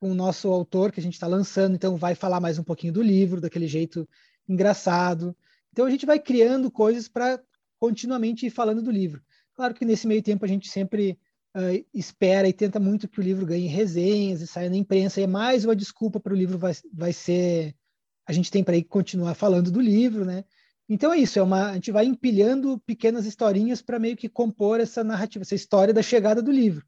[0.00, 1.74] com o nosso autor que a gente está lançando.
[1.74, 4.08] Então, vai falar mais um pouquinho do livro, daquele jeito
[4.48, 5.36] engraçado.
[5.72, 7.40] Então, a gente vai criando coisas para
[7.78, 9.22] continuamente ir falando do livro.
[9.54, 11.18] Claro que nesse meio tempo a gente sempre
[11.56, 15.24] uh, espera e tenta muito que o livro ganhe resenhas e saia na imprensa, e
[15.24, 17.74] é mais uma desculpa para o livro vai, vai ser.
[18.26, 20.44] A gente tem para continuar falando do livro, né?
[20.88, 24.80] Então é isso, é uma, a gente vai empilhando pequenas historinhas para meio que compor
[24.80, 26.86] essa narrativa, essa história da chegada do livro.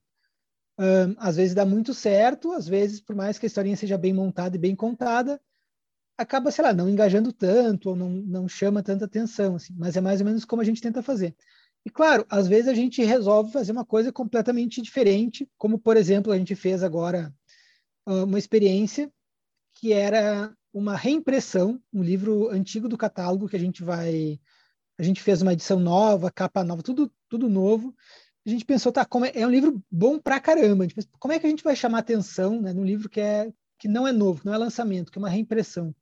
[0.78, 4.12] Um, às vezes dá muito certo, às vezes, por mais que a historinha seja bem
[4.12, 5.40] montada e bem contada,
[6.16, 10.00] acaba, sei lá, não engajando tanto ou não, não chama tanta atenção, assim, mas é
[10.00, 11.34] mais ou menos como a gente tenta fazer.
[11.84, 16.32] E claro, às vezes a gente resolve fazer uma coisa completamente diferente, como por exemplo
[16.32, 17.32] a gente fez agora
[18.06, 19.12] uma experiência
[19.74, 24.40] que era uma reimpressão, um livro antigo do catálogo que a gente vai,
[24.98, 27.94] a gente fez uma edição nova, capa nova, tudo tudo novo.
[28.46, 30.86] A gente pensou, tá, como é, é um livro bom pra caramba.
[30.88, 33.86] Pensou, como é que a gente vai chamar atenção, né, num livro que é que
[33.88, 35.94] não é novo, não é lançamento, que é uma reimpressão.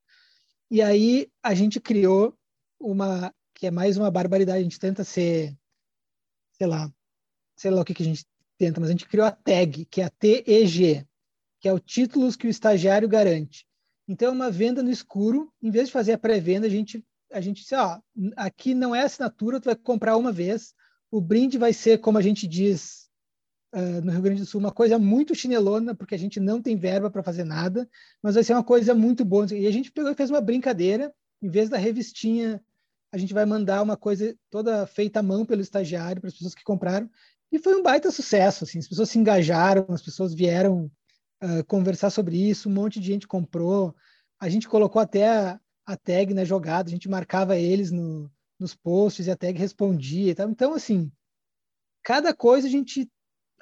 [0.70, 2.34] E aí a gente criou
[2.80, 4.60] uma que é mais uma barbaridade.
[4.60, 5.56] A gente tenta ser
[6.52, 6.90] sei lá,
[7.56, 8.24] sei lá o que, que a gente
[8.58, 11.06] tenta, mas a gente criou a tag, que é a TEG,
[11.60, 13.65] que é o títulos que o estagiário garante.
[14.08, 17.40] Então, é uma venda no escuro, em vez de fazer a pré-venda, a gente, a
[17.40, 17.98] gente disse, ó,
[18.36, 20.72] aqui não é assinatura, tu vai comprar uma vez,
[21.10, 23.08] o brinde vai ser, como a gente diz
[23.74, 26.76] uh, no Rio Grande do Sul, uma coisa muito chinelona, porque a gente não tem
[26.76, 27.88] verba para fazer nada,
[28.22, 29.46] mas vai ser uma coisa muito boa.
[29.52, 32.62] E a gente pegou e fez uma brincadeira, em vez da revistinha
[33.12, 36.54] a gente vai mandar uma coisa toda feita à mão pelo estagiário para as pessoas
[36.54, 37.08] que compraram.
[37.50, 40.90] E foi um baita sucesso, assim, as pessoas se engajaram, as pessoas vieram
[41.42, 43.94] uh, conversar sobre isso, um monte de gente comprou.
[44.38, 48.74] A gente colocou até a, a tag na jogada, a gente marcava eles no, nos
[48.74, 50.34] posts e a tag respondia.
[50.34, 50.44] Tá?
[50.44, 51.10] Então, assim,
[52.02, 53.10] cada coisa a gente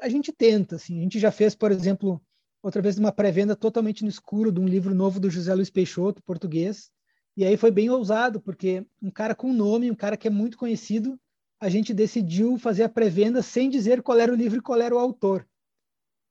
[0.01, 0.99] a gente tenta, assim.
[0.99, 2.21] A gente já fez, por exemplo,
[2.63, 6.23] outra vez uma pré-venda totalmente no escuro de um livro novo do José Luiz Peixoto,
[6.23, 6.91] português,
[7.37, 10.57] e aí foi bem ousado, porque um cara com nome, um cara que é muito
[10.57, 11.19] conhecido,
[11.61, 14.95] a gente decidiu fazer a pré-venda sem dizer qual era o livro e qual era
[14.95, 15.47] o autor.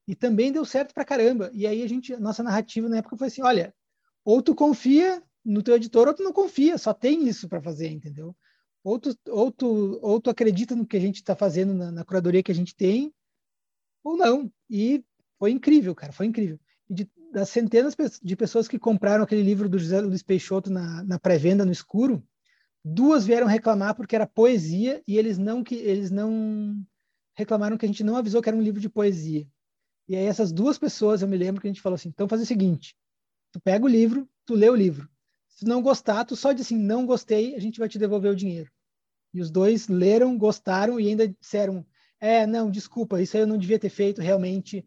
[0.07, 1.49] E também deu certo pra caramba.
[1.53, 3.73] E aí a gente, nossa narrativa na época foi assim, olha,
[4.25, 7.89] ou tu confia no teu editor ou tu não confia, só tem isso para fazer,
[7.89, 8.35] entendeu?
[8.83, 12.03] Ou tu, ou, tu, ou tu acredita no que a gente está fazendo na, na
[12.03, 13.13] curadoria que a gente tem,
[14.03, 14.51] ou não.
[14.69, 15.03] E
[15.39, 16.59] foi incrível, cara, foi incrível.
[16.89, 21.17] De das centenas de pessoas que compraram aquele livro do José Luiz Peixoto na, na
[21.17, 22.23] pré-venda no escuro,
[22.85, 26.79] duas vieram reclamar porque era poesia e eles não que eles não
[27.35, 29.47] reclamaram que a gente não avisou que era um livro de poesia.
[30.07, 32.41] E aí essas duas pessoas, eu me lembro que a gente falou assim, então faz
[32.41, 32.95] o seguinte,
[33.51, 35.09] tu pega o livro, tu lê o livro.
[35.47, 38.35] Se não gostar, tu só diz assim, não gostei, a gente vai te devolver o
[38.35, 38.71] dinheiro.
[39.33, 41.85] E os dois leram, gostaram e ainda disseram,
[42.19, 44.85] é, não, desculpa, isso aí eu não devia ter feito, realmente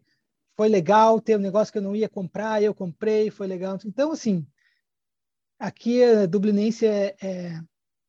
[0.55, 3.77] foi legal ter um negócio que eu não ia comprar, eu comprei, foi legal.
[3.85, 4.45] Então, assim,
[5.59, 7.61] aqui a Dublinense é, é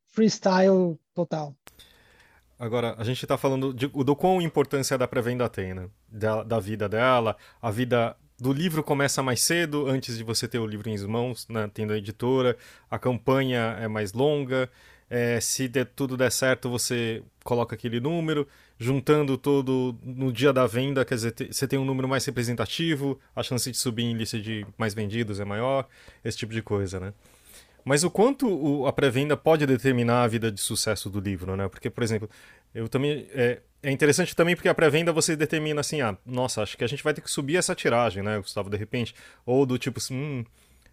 [0.06, 1.54] freestyle total.
[2.58, 5.88] Agora, a gente está falando de, do quão importância da pré-venda tem, né?
[6.08, 10.58] Da, da, vida dela, a vida do livro começa mais cedo, antes de você ter
[10.58, 11.70] o livro em mãos, né?
[11.72, 12.56] tendo a editora,
[12.90, 14.70] a campanha é mais longa,
[15.10, 18.46] é, se tudo der certo, você coloca aquele número,
[18.78, 23.42] juntando todo no dia da venda, quer dizer, você tem um número mais representativo, a
[23.42, 25.88] chance de subir em lista de mais vendidos é maior,
[26.24, 27.12] esse tipo de coisa, né?
[27.84, 31.68] Mas o quanto o, a pré-venda pode determinar a vida de sucesso do livro, né?
[31.68, 32.28] Porque, por exemplo,
[32.74, 36.76] eu também é, é interessante também porque a pré-venda você determina assim, ah, nossa, acho
[36.76, 39.14] que a gente vai ter que subir essa tiragem, né, Gustavo, de repente,
[39.46, 40.44] ou do tipo assim, hum,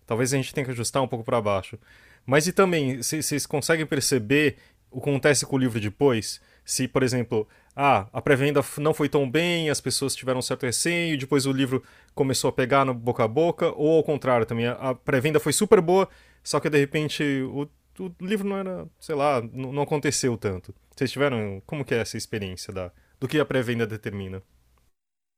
[0.05, 1.77] talvez a gente tenha que ajustar um pouco para baixo.
[2.25, 4.57] Mas e também, vocês conseguem perceber
[4.89, 6.39] o que acontece com o livro depois?
[6.63, 10.65] Se, por exemplo, ah, a pré-venda não foi tão bem, as pessoas tiveram um certo
[10.65, 11.83] receio, depois o livro
[12.15, 15.81] começou a pegar no boca a boca, ou ao contrário também, a pré-venda foi super
[15.81, 16.07] boa,
[16.45, 17.63] só que de repente o,
[17.99, 20.73] o livro não era, sei lá, não, aconteceu tanto.
[20.95, 24.43] Vocês tiveram, como que é essa experiência da, do que a pré-venda determina?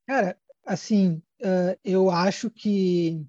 [0.06, 3.26] Cara, assim, uh, eu acho que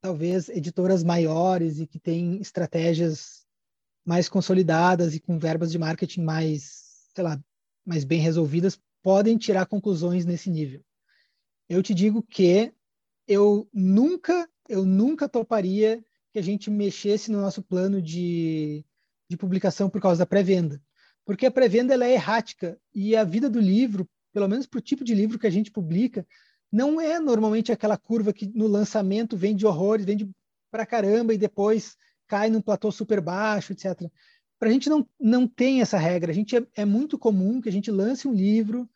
[0.00, 3.46] talvez editoras maiores e que têm estratégias
[4.04, 7.38] mais consolidadas e com verbas de marketing mais, sei lá,
[7.84, 10.82] mais bem resolvidas, podem tirar conclusões nesse nível.
[11.68, 12.72] Eu te digo que
[13.28, 16.02] eu nunca, eu nunca toparia
[16.36, 18.84] que a gente mexesse no nosso plano de,
[19.26, 20.82] de publicação por causa da pré-venda.
[21.24, 24.82] Porque a pré-venda ela é errática e a vida do livro, pelo menos para o
[24.82, 26.26] tipo de livro que a gente publica,
[26.70, 30.28] não é normalmente aquela curva que no lançamento vende horrores, vende
[30.70, 31.96] para caramba e depois
[32.26, 34.02] cai num platô super baixo, etc.
[34.58, 36.32] Para a gente não, não tem essa regra.
[36.32, 38.86] A gente é, é muito comum que a gente lance um livro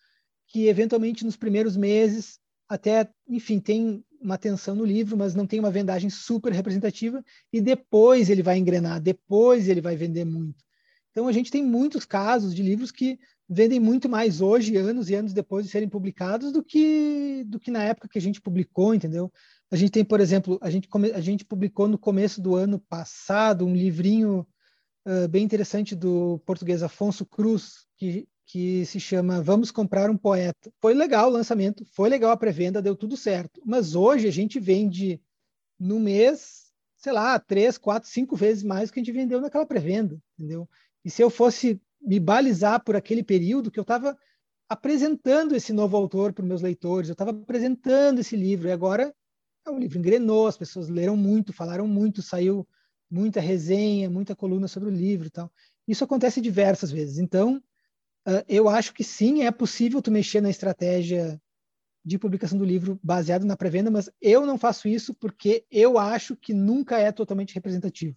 [0.46, 5.58] que eventualmente nos primeiros meses até, enfim, tem uma atenção no livro, mas não tem
[5.58, 10.62] uma vendagem super representativa e depois ele vai engrenar, depois ele vai vender muito.
[11.10, 15.14] Então a gente tem muitos casos de livros que vendem muito mais hoje, anos e
[15.14, 18.94] anos depois de serem publicados, do que do que na época que a gente publicou,
[18.94, 19.32] entendeu?
[19.70, 23.66] A gente tem, por exemplo, a gente, a gente publicou no começo do ano passado
[23.66, 24.46] um livrinho
[25.06, 30.72] uh, bem interessante do português Afonso Cruz, que, que se chama Vamos Comprar um Poeta.
[30.80, 33.62] Foi legal o lançamento, foi legal a pré-venda, deu tudo certo.
[33.64, 35.20] Mas hoje a gente vende
[35.78, 39.64] no mês, sei lá, três, quatro, cinco vezes mais do que a gente vendeu naquela
[39.64, 40.68] pré-venda, entendeu?
[41.04, 44.18] E se eu fosse me balizar por aquele período que eu estava
[44.68, 49.14] apresentando esse novo autor para meus leitores, eu estava apresentando esse livro, e agora
[49.68, 52.66] o livro engrenou, as pessoas leram muito, falaram muito, saiu
[53.08, 55.52] muita resenha, muita coluna sobre o livro e tal.
[55.86, 57.18] Isso acontece diversas vezes.
[57.18, 57.62] Então,
[58.48, 61.40] eu acho que sim, é possível tu mexer na estratégia
[62.04, 66.34] de publicação do livro baseado na pré-venda, mas eu não faço isso porque eu acho
[66.34, 68.16] que nunca é totalmente representativo.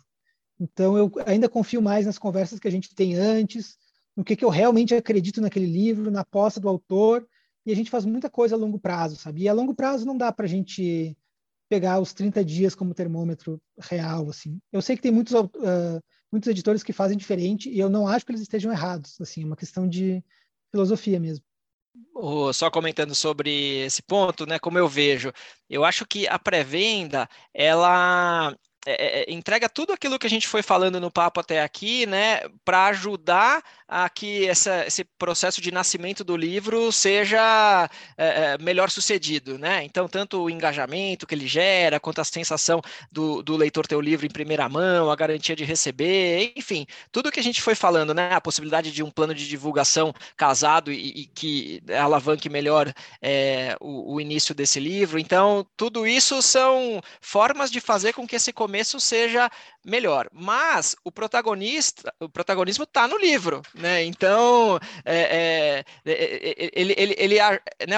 [0.59, 3.77] Então, eu ainda confio mais nas conversas que a gente tem antes,
[4.15, 7.27] no que, que eu realmente acredito naquele livro, na aposta do autor,
[7.65, 9.41] e a gente faz muita coisa a longo prazo, sabe?
[9.41, 11.17] E a longo prazo não dá para a gente
[11.69, 14.59] pegar os 30 dias como termômetro real, assim.
[14.71, 15.49] Eu sei que tem muitos, uh,
[16.33, 19.45] muitos editores que fazem diferente, e eu não acho que eles estejam errados, assim, é
[19.45, 20.23] uma questão de
[20.71, 21.45] filosofia mesmo.
[22.51, 25.31] só comentando sobre esse ponto, né, como eu vejo,
[25.69, 30.63] eu acho que a pré-venda, ela é, é, entrega tudo aquilo que a gente foi
[30.63, 36.23] falando no papo até aqui, né, para ajudar a que essa, esse processo de nascimento
[36.23, 39.83] do livro seja é, é, melhor sucedido, né?
[39.83, 44.01] Então, tanto o engajamento que ele gera, quanto a sensação do, do leitor ter o
[44.01, 48.15] livro em primeira mão, a garantia de receber, enfim, tudo que a gente foi falando,
[48.15, 48.33] né?
[48.33, 54.15] A possibilidade de um plano de divulgação casado e, e que alavanque melhor é, o,
[54.15, 55.19] o início desse livro.
[55.19, 59.51] Então, tudo isso são formas de fazer com que esse começo seja
[59.85, 60.29] melhor.
[60.31, 64.03] Mas o protagonista, o protagonismo está no livro, né?
[64.03, 67.39] Então, é, é, é, ele, ele, ele,
[67.87, 67.97] né,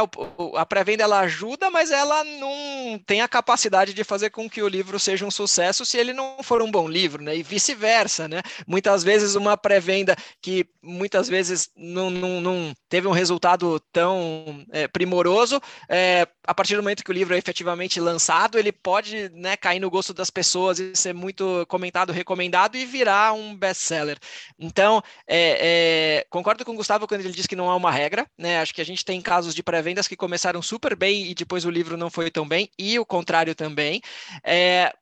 [0.55, 4.67] a pré-venda ela ajuda, mas ela não tem a capacidade de fazer com que o
[4.67, 7.35] livro seja um sucesso se ele não for um bom livro, né?
[7.35, 8.41] E vice-versa, né?
[8.67, 14.87] Muitas vezes uma pré-venda que muitas vezes não, não, não, teve um resultado tão é,
[14.87, 19.57] primoroso, é, a partir do momento que o livro é efetivamente lançado, ele pode né,
[19.57, 24.17] cair no gosto das pessoas e ser muito comentado, recomendado e virar um best-seller.
[24.57, 28.25] Então, é, é, concordo com o Gustavo quando ele diz que não há uma regra,
[28.37, 28.61] né?
[28.61, 31.69] Acho que a gente tem casos de pré-vendas que começaram super bem e depois o
[31.69, 34.01] livro não foi tão bem, e o contrário também.
[34.41, 34.93] É,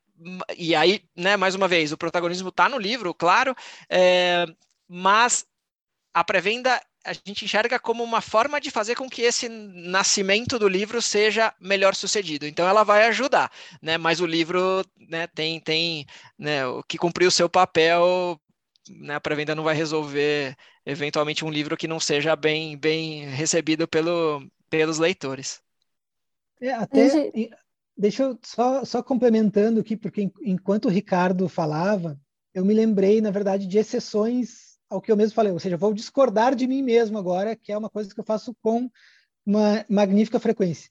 [0.58, 3.54] e aí, né, mais uma vez, o protagonismo está no livro, claro,
[3.88, 4.44] é,
[4.88, 5.46] mas
[6.12, 10.66] a pré-venda a gente enxerga como uma forma de fazer com que esse nascimento do
[10.66, 12.46] livro seja melhor sucedido.
[12.46, 13.98] Então ela vai ajudar, né?
[13.98, 16.06] Mas o livro né, tem, tem
[16.38, 18.40] né, o que cumprir o seu papel,
[18.88, 19.14] né?
[19.14, 24.42] A pré-venda não vai resolver eventualmente um livro que não seja bem, bem recebido pelo,
[24.70, 25.62] pelos leitores.
[26.60, 27.30] É, até,
[27.96, 32.18] deixa eu só, só complementando aqui, porque enquanto o Ricardo falava,
[32.54, 35.92] eu me lembrei, na verdade, de exceções ao que eu mesmo falei, ou seja, vou
[35.92, 38.88] discordar de mim mesmo agora, que é uma coisa que eu faço com
[39.44, 40.88] uma magnífica frequência.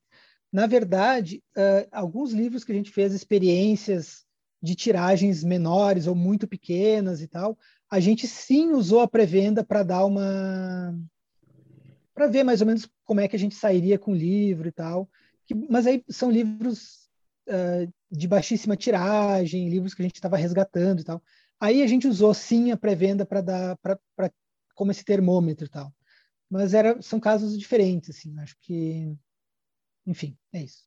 [0.52, 4.26] Na verdade, uh, alguns livros que a gente fez experiências
[4.62, 7.58] de tiragens menores ou muito pequenas e tal,
[7.90, 10.94] a gente sim usou a pré-venda para dar uma
[12.14, 14.72] para ver mais ou menos como é que a gente sairia com o livro e
[14.72, 15.10] tal.
[15.46, 17.10] Que, mas aí são livros
[17.48, 21.22] uh, de baixíssima tiragem, livros que a gente estava resgatando e tal.
[21.60, 24.32] Aí a gente usou sim a pré-venda para dar para
[24.76, 25.94] como esse termômetro e tal.
[26.50, 29.16] Mas era, são casos diferentes, assim, acho que
[30.06, 30.84] enfim, é isso.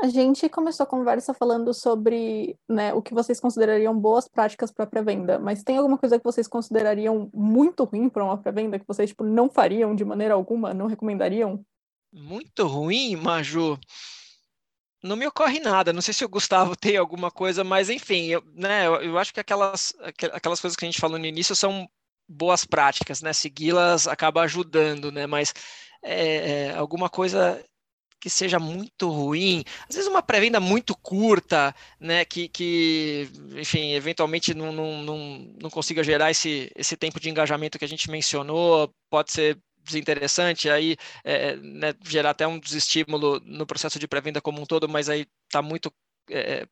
[0.00, 4.86] A gente começou a conversa falando sobre né, o que vocês considerariam boas práticas para
[4.86, 9.10] pré-venda, mas tem alguma coisa que vocês considerariam muito ruim para uma pré-venda que vocês
[9.10, 11.64] tipo, não fariam de maneira alguma, não recomendariam?
[12.12, 13.76] Muito ruim, Maju?
[15.02, 15.92] Não me ocorre nada.
[15.92, 19.32] Não sei se o Gustavo tem alguma coisa, mas enfim, eu, né, eu, eu acho
[19.32, 19.92] que aquelas,
[20.32, 21.88] aquelas coisas que a gente falou no início são
[22.28, 23.32] boas práticas, né?
[23.32, 25.26] Segui-las acaba ajudando, né?
[25.26, 25.54] Mas
[26.02, 27.64] é, é, alguma coisa
[28.20, 34.54] que seja muito ruim, às vezes uma pré-venda muito curta, né, que, que enfim, eventualmente
[34.54, 35.18] não, não, não,
[35.62, 40.68] não consiga gerar esse, esse tempo de engajamento que a gente mencionou, pode ser desinteressante,
[40.68, 45.08] aí é, né, gerar até um desestímulo no processo de pré-venda como um todo, mas
[45.08, 45.92] aí está muito
[46.30, 46.66] é,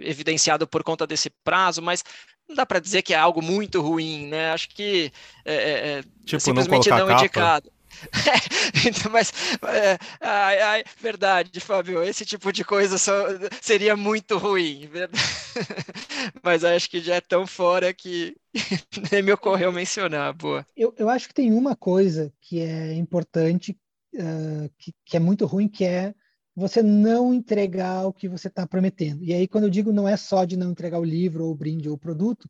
[0.00, 2.04] evidenciado por conta desse prazo, mas
[2.48, 4.52] não dá para dizer que é algo muito ruim, né?
[4.52, 5.12] Acho que
[5.44, 7.70] é, é, é tipo, simplesmente não, não indicado.
[8.86, 9.32] então, mas
[9.62, 13.12] é, ai, ai, verdade, Fábio, esse tipo de coisa só,
[13.60, 14.88] seria muito ruim,
[16.42, 18.36] mas acho que já é tão fora que
[19.12, 20.66] nem me ocorreu mencionar, boa.
[20.76, 23.76] Eu, eu acho que tem uma coisa que é importante,
[24.14, 26.14] uh, que, que é muito ruim, que é
[26.54, 29.22] você não entregar o que você está prometendo.
[29.24, 31.54] E aí, quando eu digo não é só de não entregar o livro, ou o
[31.54, 32.48] brinde, ou o produto,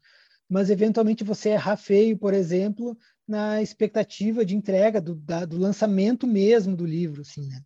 [0.49, 2.99] mas eventualmente você errar feio, por exemplo,
[3.31, 7.61] na expectativa de entrega do, da, do lançamento mesmo do livro, assim, né?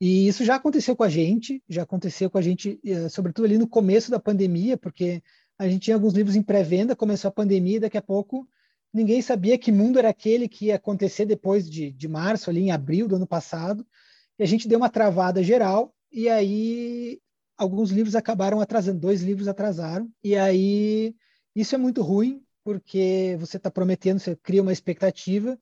[0.00, 3.58] E isso já aconteceu com a gente, já aconteceu com a gente, eh, sobretudo ali
[3.58, 5.20] no começo da pandemia, porque
[5.58, 8.48] a gente tinha alguns livros em pré-venda, começou a pandemia, e daqui a pouco
[8.94, 12.70] ninguém sabia que mundo era aquele que ia acontecer depois de, de março, ali em
[12.70, 13.84] abril do ano passado,
[14.38, 17.20] e a gente deu uma travada geral, e aí
[17.58, 21.14] alguns livros acabaram atrasando, dois livros atrasaram, e aí
[21.54, 22.40] isso é muito ruim,
[22.70, 25.58] porque você está prometendo, você cria uma expectativa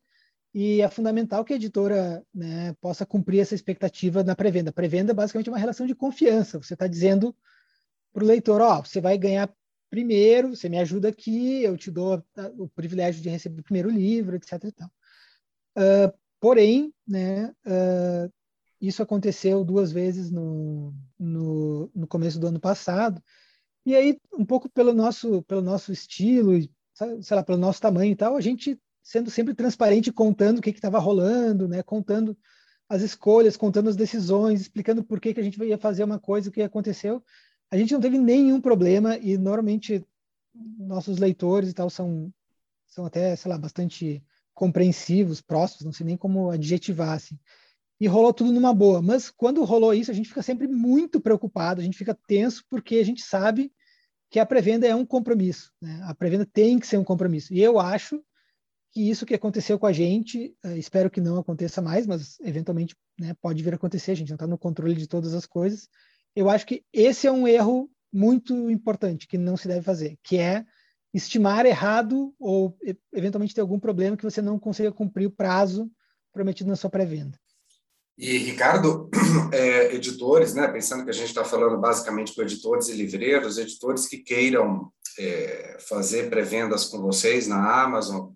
[0.52, 4.70] e é fundamental que a editora né, possa cumprir essa expectativa na pré-venda.
[4.70, 6.58] Pré-venda é basicamente uma relação de confiança.
[6.58, 7.34] Você está dizendo
[8.12, 9.50] para o leitor, ó, oh, você vai ganhar
[9.88, 12.22] primeiro, você me ajuda aqui, eu te dou
[12.58, 14.64] o privilégio de receber o primeiro livro, etc.
[14.64, 14.84] E.
[15.80, 18.30] Uh, porém, né, uh,
[18.78, 23.22] isso aconteceu duas vezes no, no, no começo do ano passado,
[23.88, 26.52] e aí, um pouco pelo nosso, pelo nosso estilo,
[27.22, 30.70] sei lá, pelo nosso tamanho e tal, a gente sendo sempre transparente, contando o que
[30.70, 31.82] estava rolando, né?
[31.82, 32.36] Contando
[32.88, 36.48] as escolhas, contando as decisões, explicando por que, que a gente ia fazer uma coisa,
[36.48, 37.22] o que aconteceu.
[37.70, 40.04] A gente não teve nenhum problema e normalmente
[40.54, 42.32] nossos leitores e tal são
[42.86, 44.22] são até, sei lá, bastante
[44.54, 47.38] compreensivos, próximos, não sei nem como adjetivar assim.
[48.00, 49.00] E rolou tudo numa boa.
[49.02, 52.96] Mas quando rolou isso, a gente fica sempre muito preocupado, a gente fica tenso porque
[52.96, 53.70] a gente sabe
[54.30, 55.72] que a pré-venda é um compromisso.
[55.80, 56.00] Né?
[56.04, 57.52] A pré-venda tem que ser um compromisso.
[57.52, 58.22] E eu acho
[58.92, 62.96] que isso que aconteceu com a gente, uh, espero que não aconteça mais, mas eventualmente
[63.18, 65.88] né, pode vir a acontecer, a gente não está no controle de todas as coisas.
[66.34, 70.38] Eu acho que esse é um erro muito importante que não se deve fazer, que
[70.38, 70.64] é
[71.12, 72.76] estimar errado ou
[73.12, 75.90] eventualmente ter algum problema que você não consiga cumprir o prazo
[76.32, 77.38] prometido na sua pré-venda.
[78.18, 79.08] E, Ricardo,
[79.54, 84.08] é, editores, né, pensando que a gente está falando basicamente com editores e livreiros, editores
[84.08, 88.32] que queiram é, fazer pré-vendas com vocês na Amazon,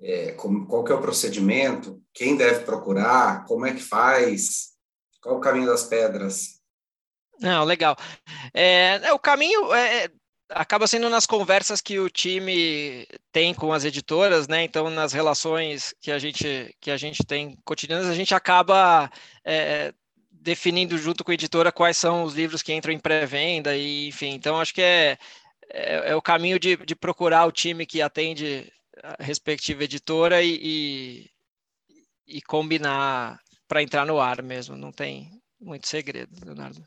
[0.00, 4.70] é, como, qual que é o procedimento, quem deve procurar, como é que faz,
[5.22, 6.60] qual o caminho das pedras?
[7.38, 7.96] Não, legal.
[8.54, 10.10] É, é o caminho é,
[10.50, 14.64] acaba sendo nas conversas que o time tem com as editoras, né?
[14.64, 19.10] Então, nas relações que a gente que a gente tem cotidianas, a gente acaba
[19.44, 19.94] é,
[20.30, 24.30] definindo junto com a editora quais são os livros que entram em pré-venda e, enfim.
[24.30, 25.18] Então, acho que é,
[25.70, 28.72] é, é o caminho de, de, procurar o time que atende
[29.02, 31.30] a respectiva editora e,
[32.26, 34.76] e, e combinar para entrar no ar mesmo.
[34.76, 35.30] Não tem
[35.60, 36.86] muito segredo, Leonardo.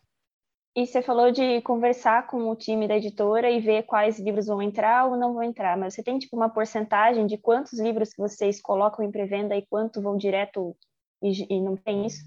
[0.75, 4.59] E você falou de conversar com o time da editora e ver quais livros vão
[4.59, 8.19] entrar ou não vão entrar, mas você tem tipo uma porcentagem de quantos livros que
[8.19, 10.75] vocês colocam em pré-venda e quanto vão direto
[11.21, 12.23] e, e, não tem isso?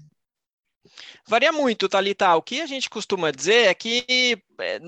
[1.27, 2.35] Varia muito, Thalita.
[2.37, 4.79] O que a gente costuma dizer é que, é,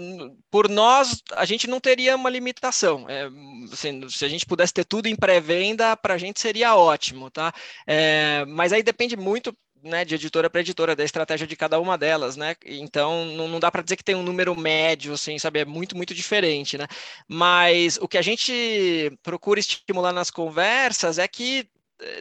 [0.50, 3.06] por nós, a gente não teria uma limitação.
[3.10, 3.30] É,
[3.72, 7.54] assim, se a gente pudesse ter tudo em pré-venda, para a gente seria ótimo, tá?
[7.86, 9.54] É, mas aí depende muito
[9.84, 12.56] né, de editora para editora, da estratégia de cada uma delas, né?
[12.66, 15.60] Então não, não dá para dizer que tem um número médio, assim, sabe?
[15.60, 16.88] É muito, muito diferente, né?
[17.28, 21.70] Mas o que a gente procura estimular nas conversas é que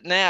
[0.03, 0.25] né,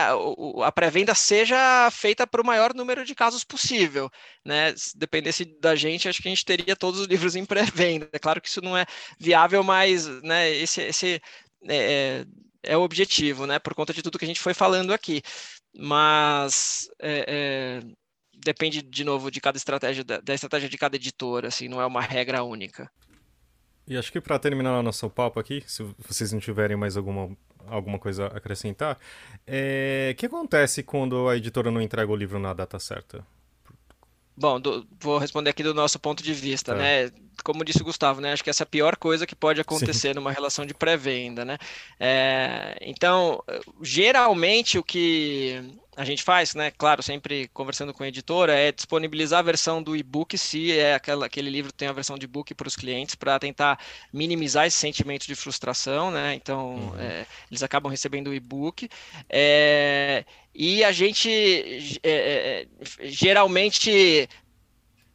[0.63, 4.11] a pré-venda seja feita para o maior número de casos possível,
[4.45, 4.75] né?
[4.77, 8.09] Se dependesse da gente, acho que a gente teria todos os livros em pré-venda.
[8.13, 8.85] É claro que isso não é
[9.19, 11.23] viável, mas né, esse, esse
[11.67, 12.27] é,
[12.63, 13.59] é o objetivo, né?
[13.59, 15.23] Por conta de tudo que a gente foi falando aqui
[15.79, 17.81] mas é, é,
[18.35, 21.87] depende de novo de cada estratégia da, da, estratégia de cada editora, assim, não é
[21.87, 22.91] uma regra única.
[23.87, 27.31] E acho que para terminar o nosso papo aqui, se vocês não tiverem mais alguma,
[27.67, 28.99] alguma coisa a acrescentar, o
[29.47, 33.25] é, que acontece quando a editora não entrega o livro na data certa?
[34.39, 36.77] Bom, do, vou responder aqui do nosso ponto de vista, é.
[36.77, 37.13] né?
[37.43, 38.33] Como disse o Gustavo, né?
[38.33, 40.15] Acho que essa é a pior coisa que pode acontecer Sim.
[40.15, 41.59] numa relação de pré-venda, né?
[41.99, 43.43] É, então,
[43.83, 45.63] geralmente o que
[45.99, 46.71] a gente faz, né?
[46.71, 51.27] Claro, sempre conversando com a editora, é disponibilizar a versão do e-book, se é aquela,
[51.27, 53.81] aquele livro tem a versão de e-book para os clientes, para tentar
[54.13, 56.35] minimizar esse sentimento de frustração, né?
[56.35, 57.01] Então, uhum.
[57.01, 58.89] é, eles acabam recebendo o e-book.
[59.29, 60.25] É,
[60.55, 61.29] e a gente
[62.05, 62.67] é, é
[63.07, 64.29] geralmente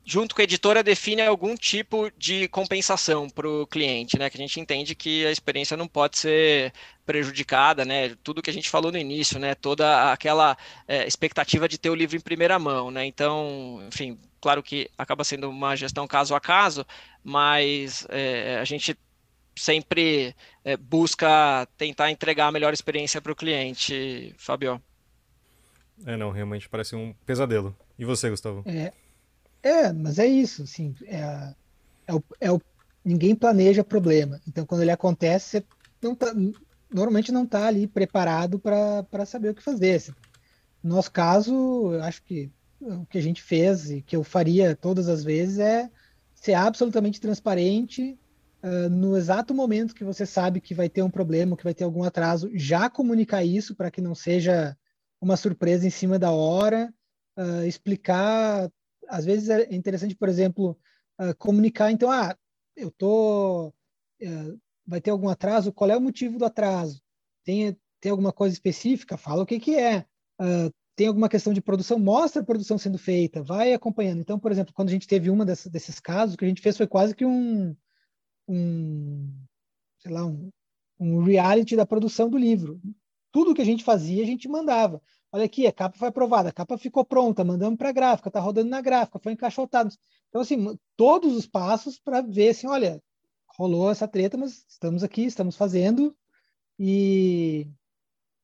[0.05, 4.29] junto com a editora, define algum tipo de compensação para o cliente, né?
[4.29, 6.73] Que a gente entende que a experiência não pode ser
[7.05, 8.15] prejudicada, né?
[8.23, 9.55] Tudo que a gente falou no início, né?
[9.55, 13.05] Toda aquela é, expectativa de ter o livro em primeira mão, né?
[13.05, 16.85] Então, enfim, claro que acaba sendo uma gestão caso a caso,
[17.23, 18.97] mas é, a gente
[19.55, 20.35] sempre
[20.65, 24.81] é, busca tentar entregar a melhor experiência para o cliente, Fabio.
[26.05, 27.75] É, não, realmente parece um pesadelo.
[27.97, 28.63] E você, Gustavo?
[28.65, 28.91] É,
[29.63, 31.53] é, mas é isso, assim, é,
[32.05, 32.61] é, o, é o,
[33.03, 34.41] ninguém planeja problema.
[34.45, 35.65] Então, quando ele acontece, você
[36.01, 36.33] não tá,
[36.91, 39.95] normalmente não está ali preparado para saber o que fazer.
[39.95, 40.11] Assim.
[40.83, 41.53] No nosso caso,
[41.93, 42.51] eu acho que
[42.81, 45.89] o que a gente fez e que eu faria todas as vezes é
[46.35, 48.19] ser absolutamente transparente
[48.61, 51.85] uh, no exato momento que você sabe que vai ter um problema, que vai ter
[51.85, 54.75] algum atraso, já comunicar isso para que não seja
[55.21, 56.93] uma surpresa em cima da hora,
[57.37, 58.69] uh, explicar
[59.07, 60.77] às vezes é interessante, por exemplo,
[61.19, 62.35] uh, comunicar, então, ah,
[62.75, 67.01] eu tô, uh, vai ter algum atraso, qual é o motivo do atraso?
[67.43, 69.17] Tem, tem alguma coisa específica?
[69.17, 70.05] Fala o que que é.
[70.39, 71.97] Uh, tem alguma questão de produção?
[71.97, 74.21] Mostra a produção sendo feita, vai acompanhando.
[74.21, 76.61] Então, por exemplo, quando a gente teve uma dessas, desses casos, o que a gente
[76.61, 77.75] fez foi quase que um,
[78.47, 79.33] um
[79.99, 80.49] sei lá, um,
[80.99, 82.79] um reality da produção do livro.
[83.31, 85.01] Tudo que a gente fazia, a gente mandava.
[85.33, 88.39] Olha aqui, a capa foi aprovada, a capa ficou pronta, mandamos para a gráfica, está
[88.39, 89.91] rodando na gráfica, foi encaixotado.
[90.29, 93.01] Então, assim, todos os passos para ver assim, olha,
[93.57, 96.15] rolou essa treta, mas estamos aqui, estamos fazendo,
[96.77, 97.67] e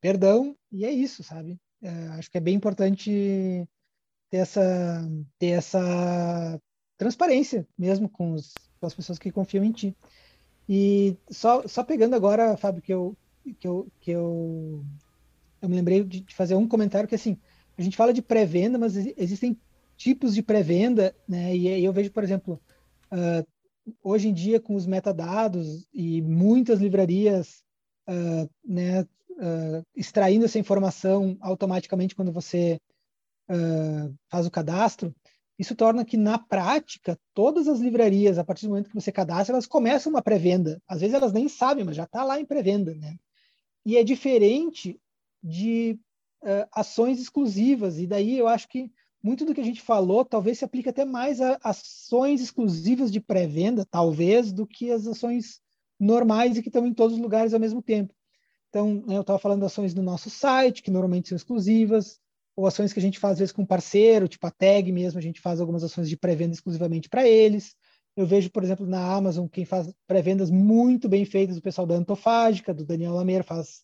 [0.01, 1.59] perdão, e é isso, sabe?
[1.79, 3.67] É, acho que é bem importante
[4.31, 6.59] ter essa, ter essa
[6.97, 9.95] transparência mesmo com, os, com as pessoas que confiam em ti.
[10.67, 13.15] E só, só pegando agora, Fábio, que eu,
[13.59, 14.83] que eu, que eu
[15.61, 17.37] eu me lembrei de, de fazer um comentário que assim,
[17.77, 19.57] a gente fala de pré-venda, mas existem
[19.95, 21.55] tipos de pré-venda, né?
[21.55, 22.59] E, eu vejo, por exemplo,
[23.11, 23.47] uh,
[24.03, 27.63] hoje em dia com os metadados e muitas livrarias,
[28.07, 32.79] uh, né, uh, extraindo essa informação automaticamente quando você
[34.29, 35.11] faz o cadastro,
[35.57, 39.55] isso torna que na prática todas as livrarias, a partir do momento que você cadastra,
[39.55, 40.79] elas começam uma pré-venda.
[40.87, 43.17] Às vezes elas nem sabem, mas já está lá em pré-venda, né?
[43.83, 45.01] E é diferente
[45.43, 45.99] de
[46.43, 47.97] uh, ações exclusivas.
[47.99, 51.03] E daí eu acho que muito do que a gente falou talvez se aplique até
[51.03, 55.59] mais a ações exclusivas de pré-venda, talvez, do que as ações
[55.99, 58.13] normais e que estão em todos os lugares ao mesmo tempo.
[58.69, 62.19] Então, né, eu estava falando de ações no nosso site, que normalmente são exclusivas,
[62.55, 65.21] ou ações que a gente faz às vezes com parceiro, tipo a tag mesmo, a
[65.21, 67.75] gente faz algumas ações de pré-venda exclusivamente para eles.
[68.15, 71.95] Eu vejo, por exemplo, na Amazon, quem faz pré-vendas muito bem feitas, o pessoal da
[71.95, 73.81] Antofágica, do Daniel Lameira, faz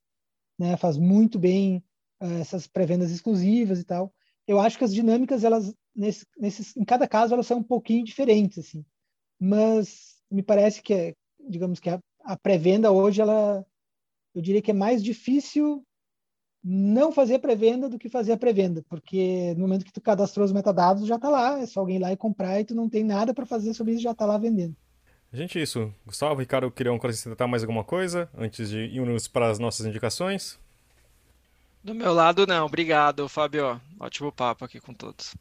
[0.57, 1.83] né, faz muito bem
[2.21, 4.13] uh, essas pré-vendas exclusivas e tal.
[4.47, 8.05] Eu acho que as dinâmicas, elas, nesse, nesses, em cada caso, elas são um pouquinho
[8.05, 8.85] diferentes, assim.
[9.39, 11.15] Mas me parece que, é,
[11.49, 13.65] digamos que a, a pré-venda hoje, ela,
[14.33, 15.83] eu diria que é mais difícil
[16.67, 20.51] não fazer pré-venda do que fazer a pré-venda, porque no momento que tu cadastrou os
[20.51, 23.35] metadados, já está lá, é só alguém lá e comprar e tu não tem nada
[23.35, 24.75] para fazer sobre isso, já está lá vendendo.
[25.35, 25.93] Gente, isso.
[26.05, 30.57] Gustavo, Ricardo, queriam acrescentar mais alguma coisa antes de irmos para as nossas indicações?
[31.83, 32.65] Do meu lado, não.
[32.65, 33.79] Obrigado, Fábio.
[33.99, 35.35] Ótimo papo aqui com todos.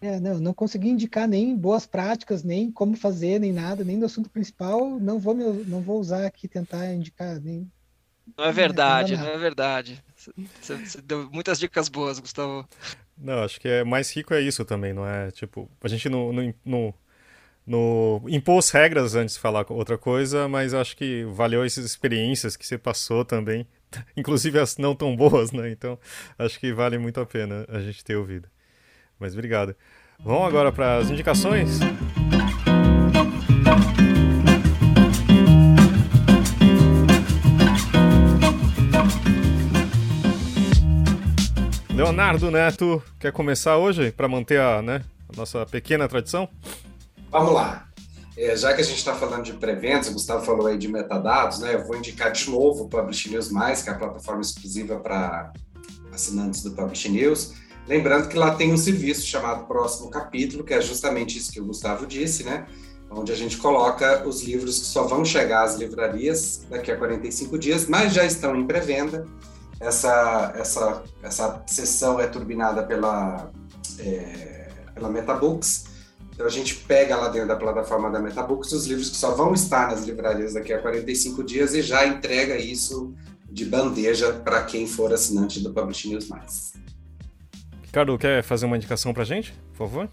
[0.00, 4.06] É, não, não consegui indicar nem boas práticas, nem como fazer, nem nada, nem do
[4.06, 5.00] assunto principal.
[5.00, 7.68] Não vou, me, não vou usar aqui tentar indicar nem.
[8.36, 10.00] Não é verdade, não, não é verdade.
[10.14, 12.68] Você, você deu muitas dicas boas, Gustavo.
[13.16, 15.32] Não, acho que é mais rico é isso também, não é?
[15.32, 16.94] Tipo, a gente não, não, não
[17.68, 22.66] no impôs regras antes de falar outra coisa, mas acho que valeu essas experiências que
[22.66, 23.66] você passou também,
[24.16, 25.70] inclusive as não tão boas, né?
[25.70, 25.98] Então
[26.38, 28.48] acho que vale muito a pena a gente ter ouvido.
[29.20, 29.76] Mas obrigado.
[30.18, 31.78] Vamos agora para as indicações.
[41.94, 46.48] Leonardo Neto, quer começar hoje para manter a, né, a nossa pequena tradição?
[47.30, 47.88] Vamos lá.
[48.36, 51.58] É, já que a gente está falando de pré-vendas, o Gustavo falou aí de metadados,
[51.58, 51.74] né?
[51.74, 55.52] Eu vou indicar de novo o Publish News Mais, que é a plataforma exclusiva para
[56.12, 57.54] assinantes do Publish News.
[57.86, 61.64] Lembrando que lá tem um serviço chamado Próximo Capítulo, que é justamente isso que o
[61.64, 62.66] Gustavo disse, né?
[63.10, 67.58] Onde a gente coloca os livros que só vão chegar às livrarias daqui a 45
[67.58, 69.26] dias, mas já estão em pré-venda.
[69.80, 73.50] essa, essa, essa sessão é turbinada pela,
[73.98, 75.87] é, pela Metabooks.
[76.38, 79.52] Então a gente pega lá dentro da plataforma da Metabooks os livros que só vão
[79.54, 83.12] estar nas livrarias daqui a 45 dias e já entrega isso
[83.50, 86.74] de bandeja para quem for assinante do Publish News Mais.
[87.82, 90.08] Ricardo, quer fazer uma indicação para gente, por favor?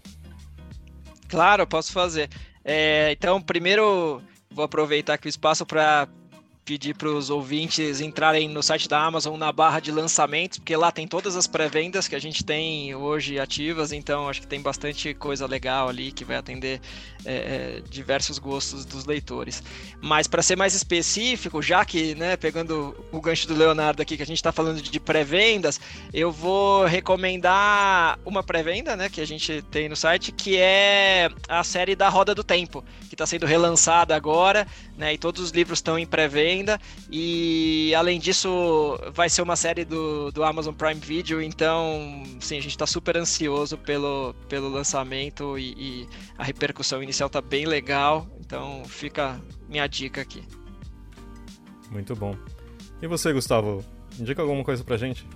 [1.28, 2.28] Claro, posso fazer.
[2.64, 4.20] É, então, primeiro
[4.50, 6.08] vou aproveitar aqui o espaço para
[6.66, 10.90] pedir para os ouvintes entrarem no site da Amazon na barra de lançamentos, porque lá
[10.90, 15.14] tem todas as pré-vendas que a gente tem hoje ativas, então acho que tem bastante
[15.14, 16.80] coisa legal ali que vai atender
[17.24, 19.62] é, é diversos gostos dos leitores.
[20.02, 24.22] Mas para ser mais específico, já que, né, pegando o gancho do Leonardo aqui, que
[24.24, 25.80] a gente está falando de pré-vendas,
[26.12, 31.62] eu vou recomendar uma pré-venda, né, que a gente tem no site, que é a
[31.62, 32.84] série da Roda do Tempo,
[33.16, 36.78] está sendo relançada agora, né, e todos os livros estão em pré-venda.
[37.10, 42.60] E além disso, vai ser uma série do, do Amazon Prime Video, então sim, a
[42.60, 46.08] gente está super ansioso pelo, pelo lançamento e, e,
[46.38, 48.26] a repercussão inicial tá bem legal.
[48.38, 50.42] Então fica minha dica aqui.
[51.90, 52.36] Muito bom.
[53.00, 53.84] E você, Gustavo?
[54.18, 55.26] Indica alguma coisa pra gente?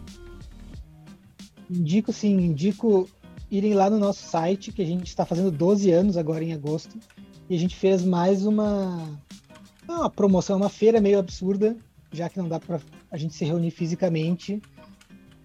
[1.68, 3.08] Indico sim, indico
[3.50, 6.96] irem lá no nosso site, que a gente está fazendo 12 anos agora em agosto,
[7.51, 9.20] e a gente fez mais uma
[9.86, 11.76] é uma promoção, uma feira meio absurda,
[12.12, 12.80] já que não dá para
[13.11, 14.62] a gente se reunir fisicamente.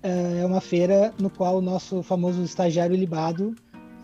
[0.04, 3.56] É, é uma feira no qual o nosso famoso estagiário libado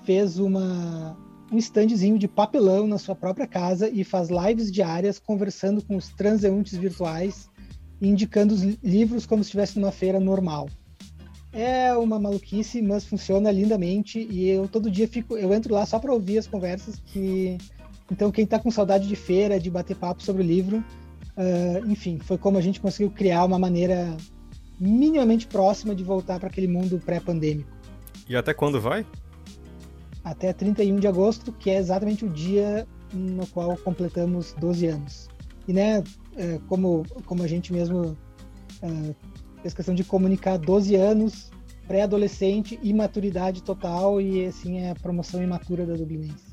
[0.03, 1.15] fez uma,
[1.51, 6.09] um standzinho de papelão na sua própria casa e faz lives diárias conversando com os
[6.09, 7.51] transeuntes virtuais
[8.01, 10.67] indicando os livros como se estivesse numa feira normal.
[11.53, 15.99] É uma maluquice, mas funciona lindamente e eu todo dia fico, eu entro lá só
[15.99, 17.59] para ouvir as conversas que
[18.11, 20.83] então, quem está com saudade de feira, de bater papo sobre o livro,
[21.37, 24.17] uh, enfim, foi como a gente conseguiu criar uma maneira
[24.77, 27.69] minimamente próxima de voltar para aquele mundo pré-pandêmico.
[28.27, 29.05] E até quando vai?
[30.25, 35.29] Até 31 de agosto, que é exatamente o dia no qual completamos 12 anos.
[35.65, 36.03] E, né,
[36.35, 38.17] é, como, como a gente mesmo
[38.83, 39.15] uh,
[39.61, 41.49] fez questão de comunicar 12 anos,
[41.87, 46.50] pré-adolescente, imaturidade total, e assim é a promoção imatura da Dublinense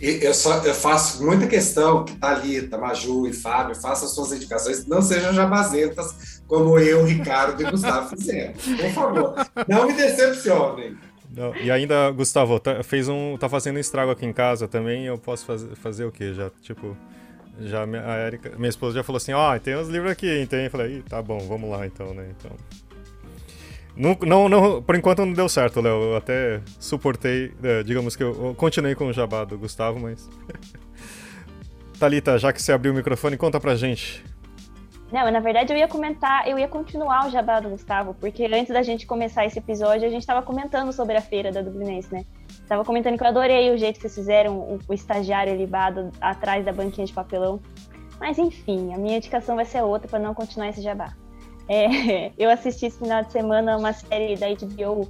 [0.00, 5.02] eu, só, eu faço muita questão que Thalita, Maju e Fábio façam suas indicações, não
[5.02, 8.52] sejam jabazentas como eu, Ricardo e Gustavo fizeram.
[8.52, 9.34] Por favor,
[9.66, 10.96] não me decepcionem.
[11.30, 15.18] Não, e ainda, Gustavo, tá, fez um, tá fazendo estrago aqui em casa também, eu
[15.18, 16.32] posso fazer, fazer o quê?
[16.32, 16.96] Já, tipo,
[17.60, 20.64] já a Erika, minha esposa já falou assim, ó, oh, tem uns livros aqui, tem.
[20.64, 22.28] Eu falei, tá bom, vamos lá então, né?
[22.38, 22.52] Então...
[23.98, 26.00] Não, não, não, por enquanto não deu certo, Léo.
[26.00, 30.30] Eu até suportei, é, digamos que eu, continuei com o jabá do Gustavo, mas.
[31.98, 34.24] Talita, já que você abriu o microfone, conta pra gente.
[35.10, 38.68] Não, na verdade eu ia comentar, eu ia continuar o jabá do Gustavo, porque antes
[38.68, 42.24] da gente começar esse episódio, a gente estava comentando sobre a feira da Dublinense, né?
[42.68, 46.64] Tava comentando que eu adorei o jeito que vocês fizeram o, o estagiário libado atrás
[46.64, 47.58] da banquinha de papelão.
[48.20, 51.14] Mas enfim, a minha indicação vai ser outra para não continuar esse jabá.
[51.68, 55.08] É, eu assisti esse final de semana uma série da HBO,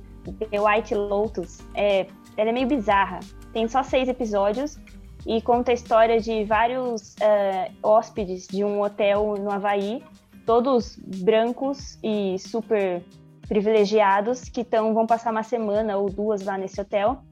[0.50, 1.60] The White Lotus.
[1.74, 2.06] É,
[2.36, 3.20] ela é meio bizarra.
[3.52, 4.78] Tem só seis episódios
[5.26, 10.02] e conta a história de vários uh, hóspedes de um hotel no Havaí,
[10.46, 13.02] todos brancos e super
[13.48, 17.22] privilegiados, que tão, vão passar uma semana ou duas lá nesse hotel.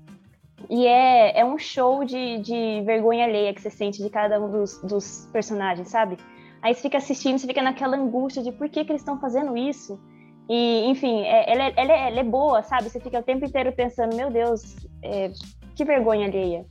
[0.69, 4.51] E é, é um show de, de vergonha alheia que você sente de cada um
[4.51, 6.17] dos, dos personagens, sabe?
[6.67, 9.57] Aí você fica assistindo, você fica naquela angústia de por que, que eles estão fazendo
[9.57, 10.01] isso.
[10.49, 12.91] E, enfim, é, ela, é, ela, é, ela, é, boa, sabe?
[12.91, 15.31] Você fica o tempo inteiro pensando, meu Deus, é,
[15.77, 16.67] que vergonha alheia.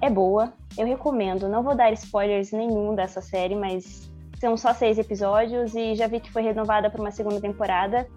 [0.00, 1.48] É boa, eu recomendo.
[1.48, 4.10] Não vou dar spoilers nenhum dessa série, mas
[4.40, 8.08] são só seis episódios e já vi que foi renovada para uma segunda temporada.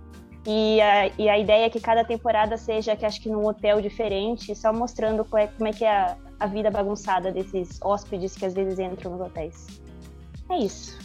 [0.48, 3.80] E a, e a ideia é que cada temporada seja, que acho que num hotel
[3.82, 8.36] diferente, só mostrando como é, como é que é a, a vida bagunçada desses hóspedes
[8.36, 9.84] que às vezes entram nos hotéis.
[10.50, 11.03] É isso.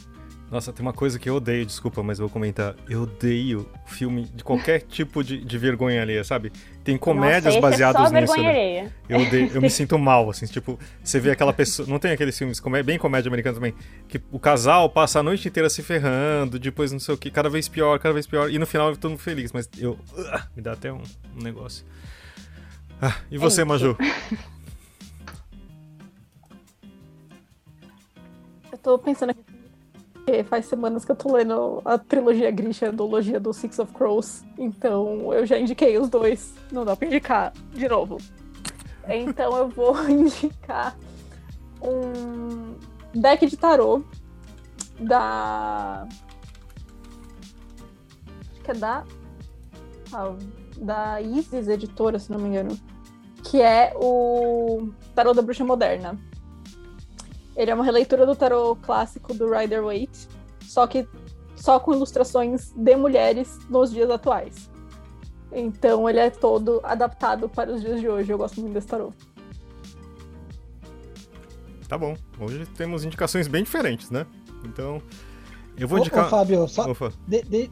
[0.51, 2.75] Nossa, tem uma coisa que eu odeio, desculpa, mas vou comentar.
[2.89, 6.51] Eu odeio filme de qualquer tipo de, de vergonha alheia, sabe?
[6.83, 8.33] Tem comédias Nossa, baseadas é só nisso.
[8.33, 8.59] Vergonha né?
[8.59, 8.95] alheia.
[9.09, 11.87] Eu odeio, eu me sinto mal, assim, tipo, você vê aquela pessoa.
[11.87, 13.75] Não tem aqueles filmes, bem comédia americana também,
[14.09, 17.51] que o casal passa a noite inteira se ferrando, depois não sei o que, cada
[17.51, 19.93] vez pior, cada vez pior, e no final todo mundo feliz, mas eu.
[20.17, 21.03] Uh, me dá até um,
[21.37, 21.85] um negócio.
[23.03, 23.97] Ah, e você, é Maju?
[28.73, 29.43] Eu tô pensando aqui
[30.45, 34.45] faz semanas que eu tô lendo a trilogia Grisha, a duologia do Six of Crows.
[34.57, 36.55] Então eu já indiquei os dois.
[36.71, 38.19] Não dá pra indicar de novo.
[39.09, 40.97] Então eu vou indicar
[41.83, 42.75] um
[43.15, 44.03] deck de tarô
[45.01, 46.07] da
[48.69, 49.05] que é da.
[50.13, 50.35] Ah,
[50.77, 52.79] da Isis Editora, se não me engano.
[53.43, 56.19] Que é o Tarot da Bruxa Moderna.
[57.59, 60.29] Ele é uma releitura do tarot clássico do Rider Waite,
[60.63, 61.09] só que
[61.57, 64.71] só com ilustrações de mulheres nos dias atuais.
[65.51, 68.31] Então ele é todo adaptado para os dias de hoje.
[68.31, 69.13] Eu gosto muito desse tarot.
[71.89, 72.17] Tá bom.
[72.39, 74.25] Hoje temos indicações bem diferentes, né?
[74.65, 75.03] Então,
[75.77, 76.27] eu vou indicar.
[76.27, 76.87] Ô, Fábio, só,
[77.27, 77.71] de, de,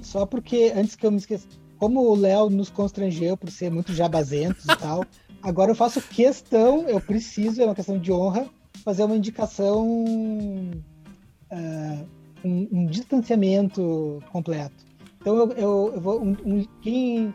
[0.00, 3.92] só porque antes que eu me esqueça, como o Léo nos constrangeu por ser muito
[3.92, 5.04] jabazentos e tal,
[5.42, 8.48] agora eu faço questão, eu preciso, é uma questão de honra,
[8.84, 10.04] fazer uma indicação,
[11.50, 12.06] uh,
[12.44, 14.84] um, um, distanciamento completo.
[15.20, 16.22] Então eu, eu, eu vou.
[16.22, 17.34] Um, um, quem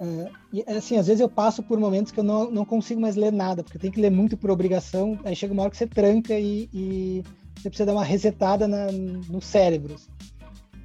[0.00, 3.32] Uh, assim, às vezes eu passo por momentos que eu não, não consigo mais ler
[3.32, 6.36] nada, porque tem que ler muito por obrigação, aí chega uma hora que você tranca
[6.36, 7.22] e, e
[7.54, 9.94] você precisa dar uma resetada na, no cérebro.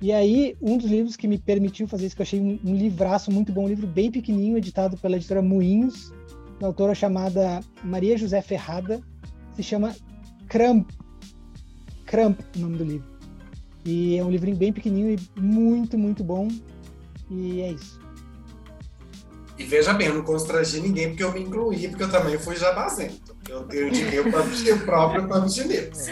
[0.01, 2.75] E aí, um dos livros que me permitiu fazer isso, que eu achei um, um
[2.75, 6.13] livraço muito bom, um livro bem pequenininho, editado pela editora Moinhos,
[6.59, 9.01] uma autora chamada Maria José Ferrada,
[9.59, 9.93] se chama
[10.47, 10.89] Cramp.
[12.05, 13.07] Cramp, o nome do livro.
[13.85, 16.47] E é um livrinho bem pequenininho e muito, muito bom.
[17.29, 17.99] E é isso.
[19.57, 22.55] E veja bem, eu não constrangi ninguém porque eu me incluí, porque eu também fui
[22.55, 23.35] jabazento.
[23.49, 26.07] Eu, eu indiquei o PUBG, próprio PUBG News.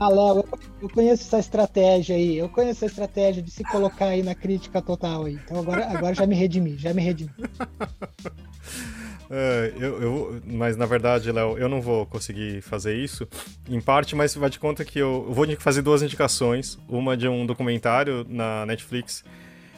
[0.00, 0.44] Ah, Léo,
[0.80, 2.38] eu conheço essa estratégia aí.
[2.38, 5.34] Eu conheço essa estratégia de se colocar aí na crítica total aí.
[5.34, 7.30] Então agora, agora já me redimi, já me redimi.
[9.34, 13.26] É, eu, eu, mas na verdade, Léo, eu não vou conseguir fazer isso.
[13.66, 16.78] Em parte, mas vai de conta que eu, eu vou fazer duas indicações.
[16.86, 19.24] Uma de um documentário na Netflix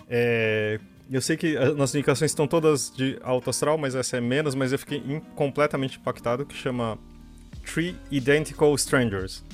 [0.09, 0.79] é,
[1.11, 4.55] eu sei que as nossas indicações estão todas de alto astral, mas essa é menos,
[4.55, 5.03] mas eu fiquei
[5.35, 6.99] completamente impactado, que chama
[7.65, 9.45] Three Identical Strangers,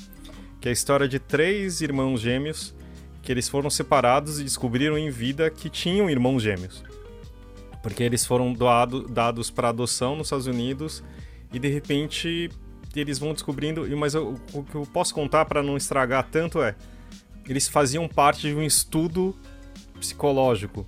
[0.59, 2.73] que é a história de três irmãos gêmeos
[3.21, 6.83] que eles foram separados e descobriram em vida que tinham irmãos gêmeos.
[7.81, 11.03] Porque eles foram doado, dados para adoção nos Estados Unidos
[11.51, 12.49] e de repente
[12.95, 16.75] eles vão descobrindo, mas eu, o que eu posso contar para não estragar tanto é,
[17.47, 19.35] eles faziam parte de um estudo
[19.99, 20.85] psicológico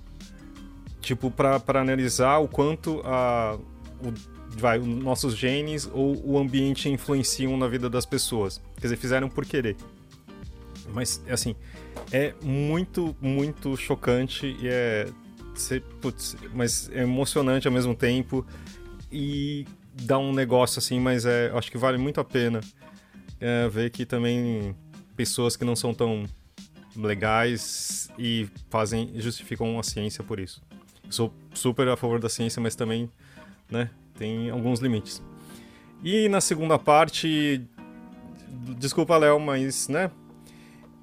[1.04, 3.58] tipo, para analisar o quanto a,
[4.02, 4.12] o,
[4.56, 8.60] vai, os nossos genes ou o ambiente influenciam na vida das pessoas.
[8.76, 9.76] Quer dizer, fizeram por querer.
[10.92, 11.54] Mas, assim,
[12.10, 15.06] é muito, muito chocante e é.
[16.00, 18.46] Putz, mas é emocionante ao mesmo tempo
[19.10, 22.60] e dá um negócio assim, mas é, acho que vale muito a pena
[23.40, 24.74] é, ver que também
[25.16, 26.24] pessoas que não são tão
[26.96, 30.62] legais e fazem justificam a ciência por isso
[31.10, 33.10] sou super a favor da ciência, mas também,
[33.70, 35.22] né, tem alguns limites.
[36.02, 37.64] E na segunda parte,
[38.78, 40.10] desculpa, Léo, mas, né,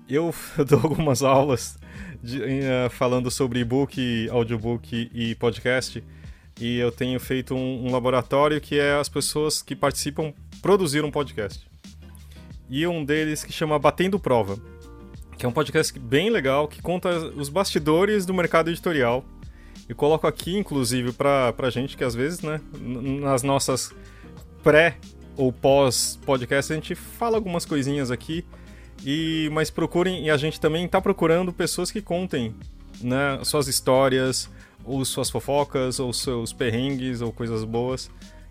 [0.07, 0.33] eu
[0.67, 1.77] dou algumas aulas
[2.21, 6.03] de, uh, falando sobre e-book, audiobook e podcast,
[6.59, 11.11] e eu tenho feito um, um laboratório que é as pessoas que participam produzir um
[11.11, 11.67] podcast.
[12.69, 14.57] E um deles que chama Batendo Prova,
[15.37, 19.25] que é um podcast bem legal que conta os bastidores do mercado editorial
[19.89, 23.91] e coloco aqui, inclusive, pra, pra gente que às vezes, né, nas nossas
[24.63, 24.97] pré
[25.35, 28.45] ou pós podcast, a gente fala algumas coisinhas aqui.
[29.05, 32.53] E, mas procurem, e a gente também está procurando pessoas que contem
[33.01, 34.49] né, suas histórias,
[34.83, 38.09] ou suas fofocas, ou seus perrengues, ou coisas boas.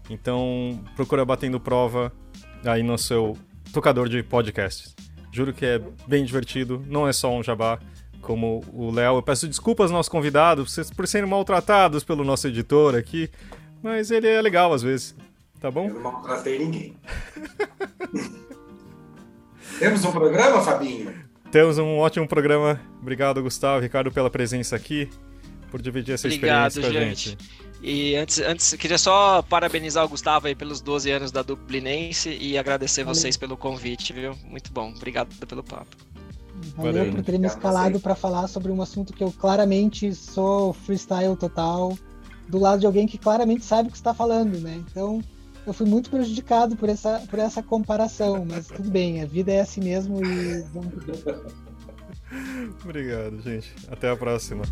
[0.09, 2.13] Então, procura batendo prova
[2.65, 3.37] aí no seu
[3.73, 4.95] tocador de podcasts.
[5.33, 7.79] Juro que é bem divertido, não é só um jabá,
[8.21, 9.17] como o Léo.
[9.17, 13.31] Eu peço desculpas aos nossos convidados por serem maltratados pelo nosso editor aqui,
[13.81, 15.15] mas ele é legal às vezes,
[15.61, 15.87] tá bom?
[15.87, 16.97] Eu não maltratei ninguém.
[19.81, 21.11] Temos um programa, Fabinho?
[21.51, 22.79] Temos um ótimo programa.
[23.01, 25.09] Obrigado, Gustavo, Ricardo, pela presença aqui,
[25.71, 27.29] por dividir essa Obrigado, experiência com a gente.
[27.31, 27.51] gente.
[27.83, 32.59] E antes, antes, queria só parabenizar o Gustavo aí pelos 12 anos da Dublinense e
[32.59, 33.15] agradecer Valeu.
[33.15, 34.37] vocês pelo convite, viu?
[34.45, 34.93] Muito bom.
[34.95, 35.97] Obrigado pelo papo.
[36.77, 40.75] Valeu, Valeu por ter me escalado para falar sobre um assunto que eu claramente sou
[40.75, 41.97] freestyle total,
[42.47, 44.85] do lado de alguém que claramente sabe o que está falando, né?
[44.91, 45.23] Então,
[45.71, 49.61] eu fui muito prejudicado por essa, por essa comparação, mas tudo bem, a vida é
[49.61, 50.93] assim mesmo e vamos
[52.85, 53.73] Obrigado, gente.
[53.89, 54.65] Até a próxima.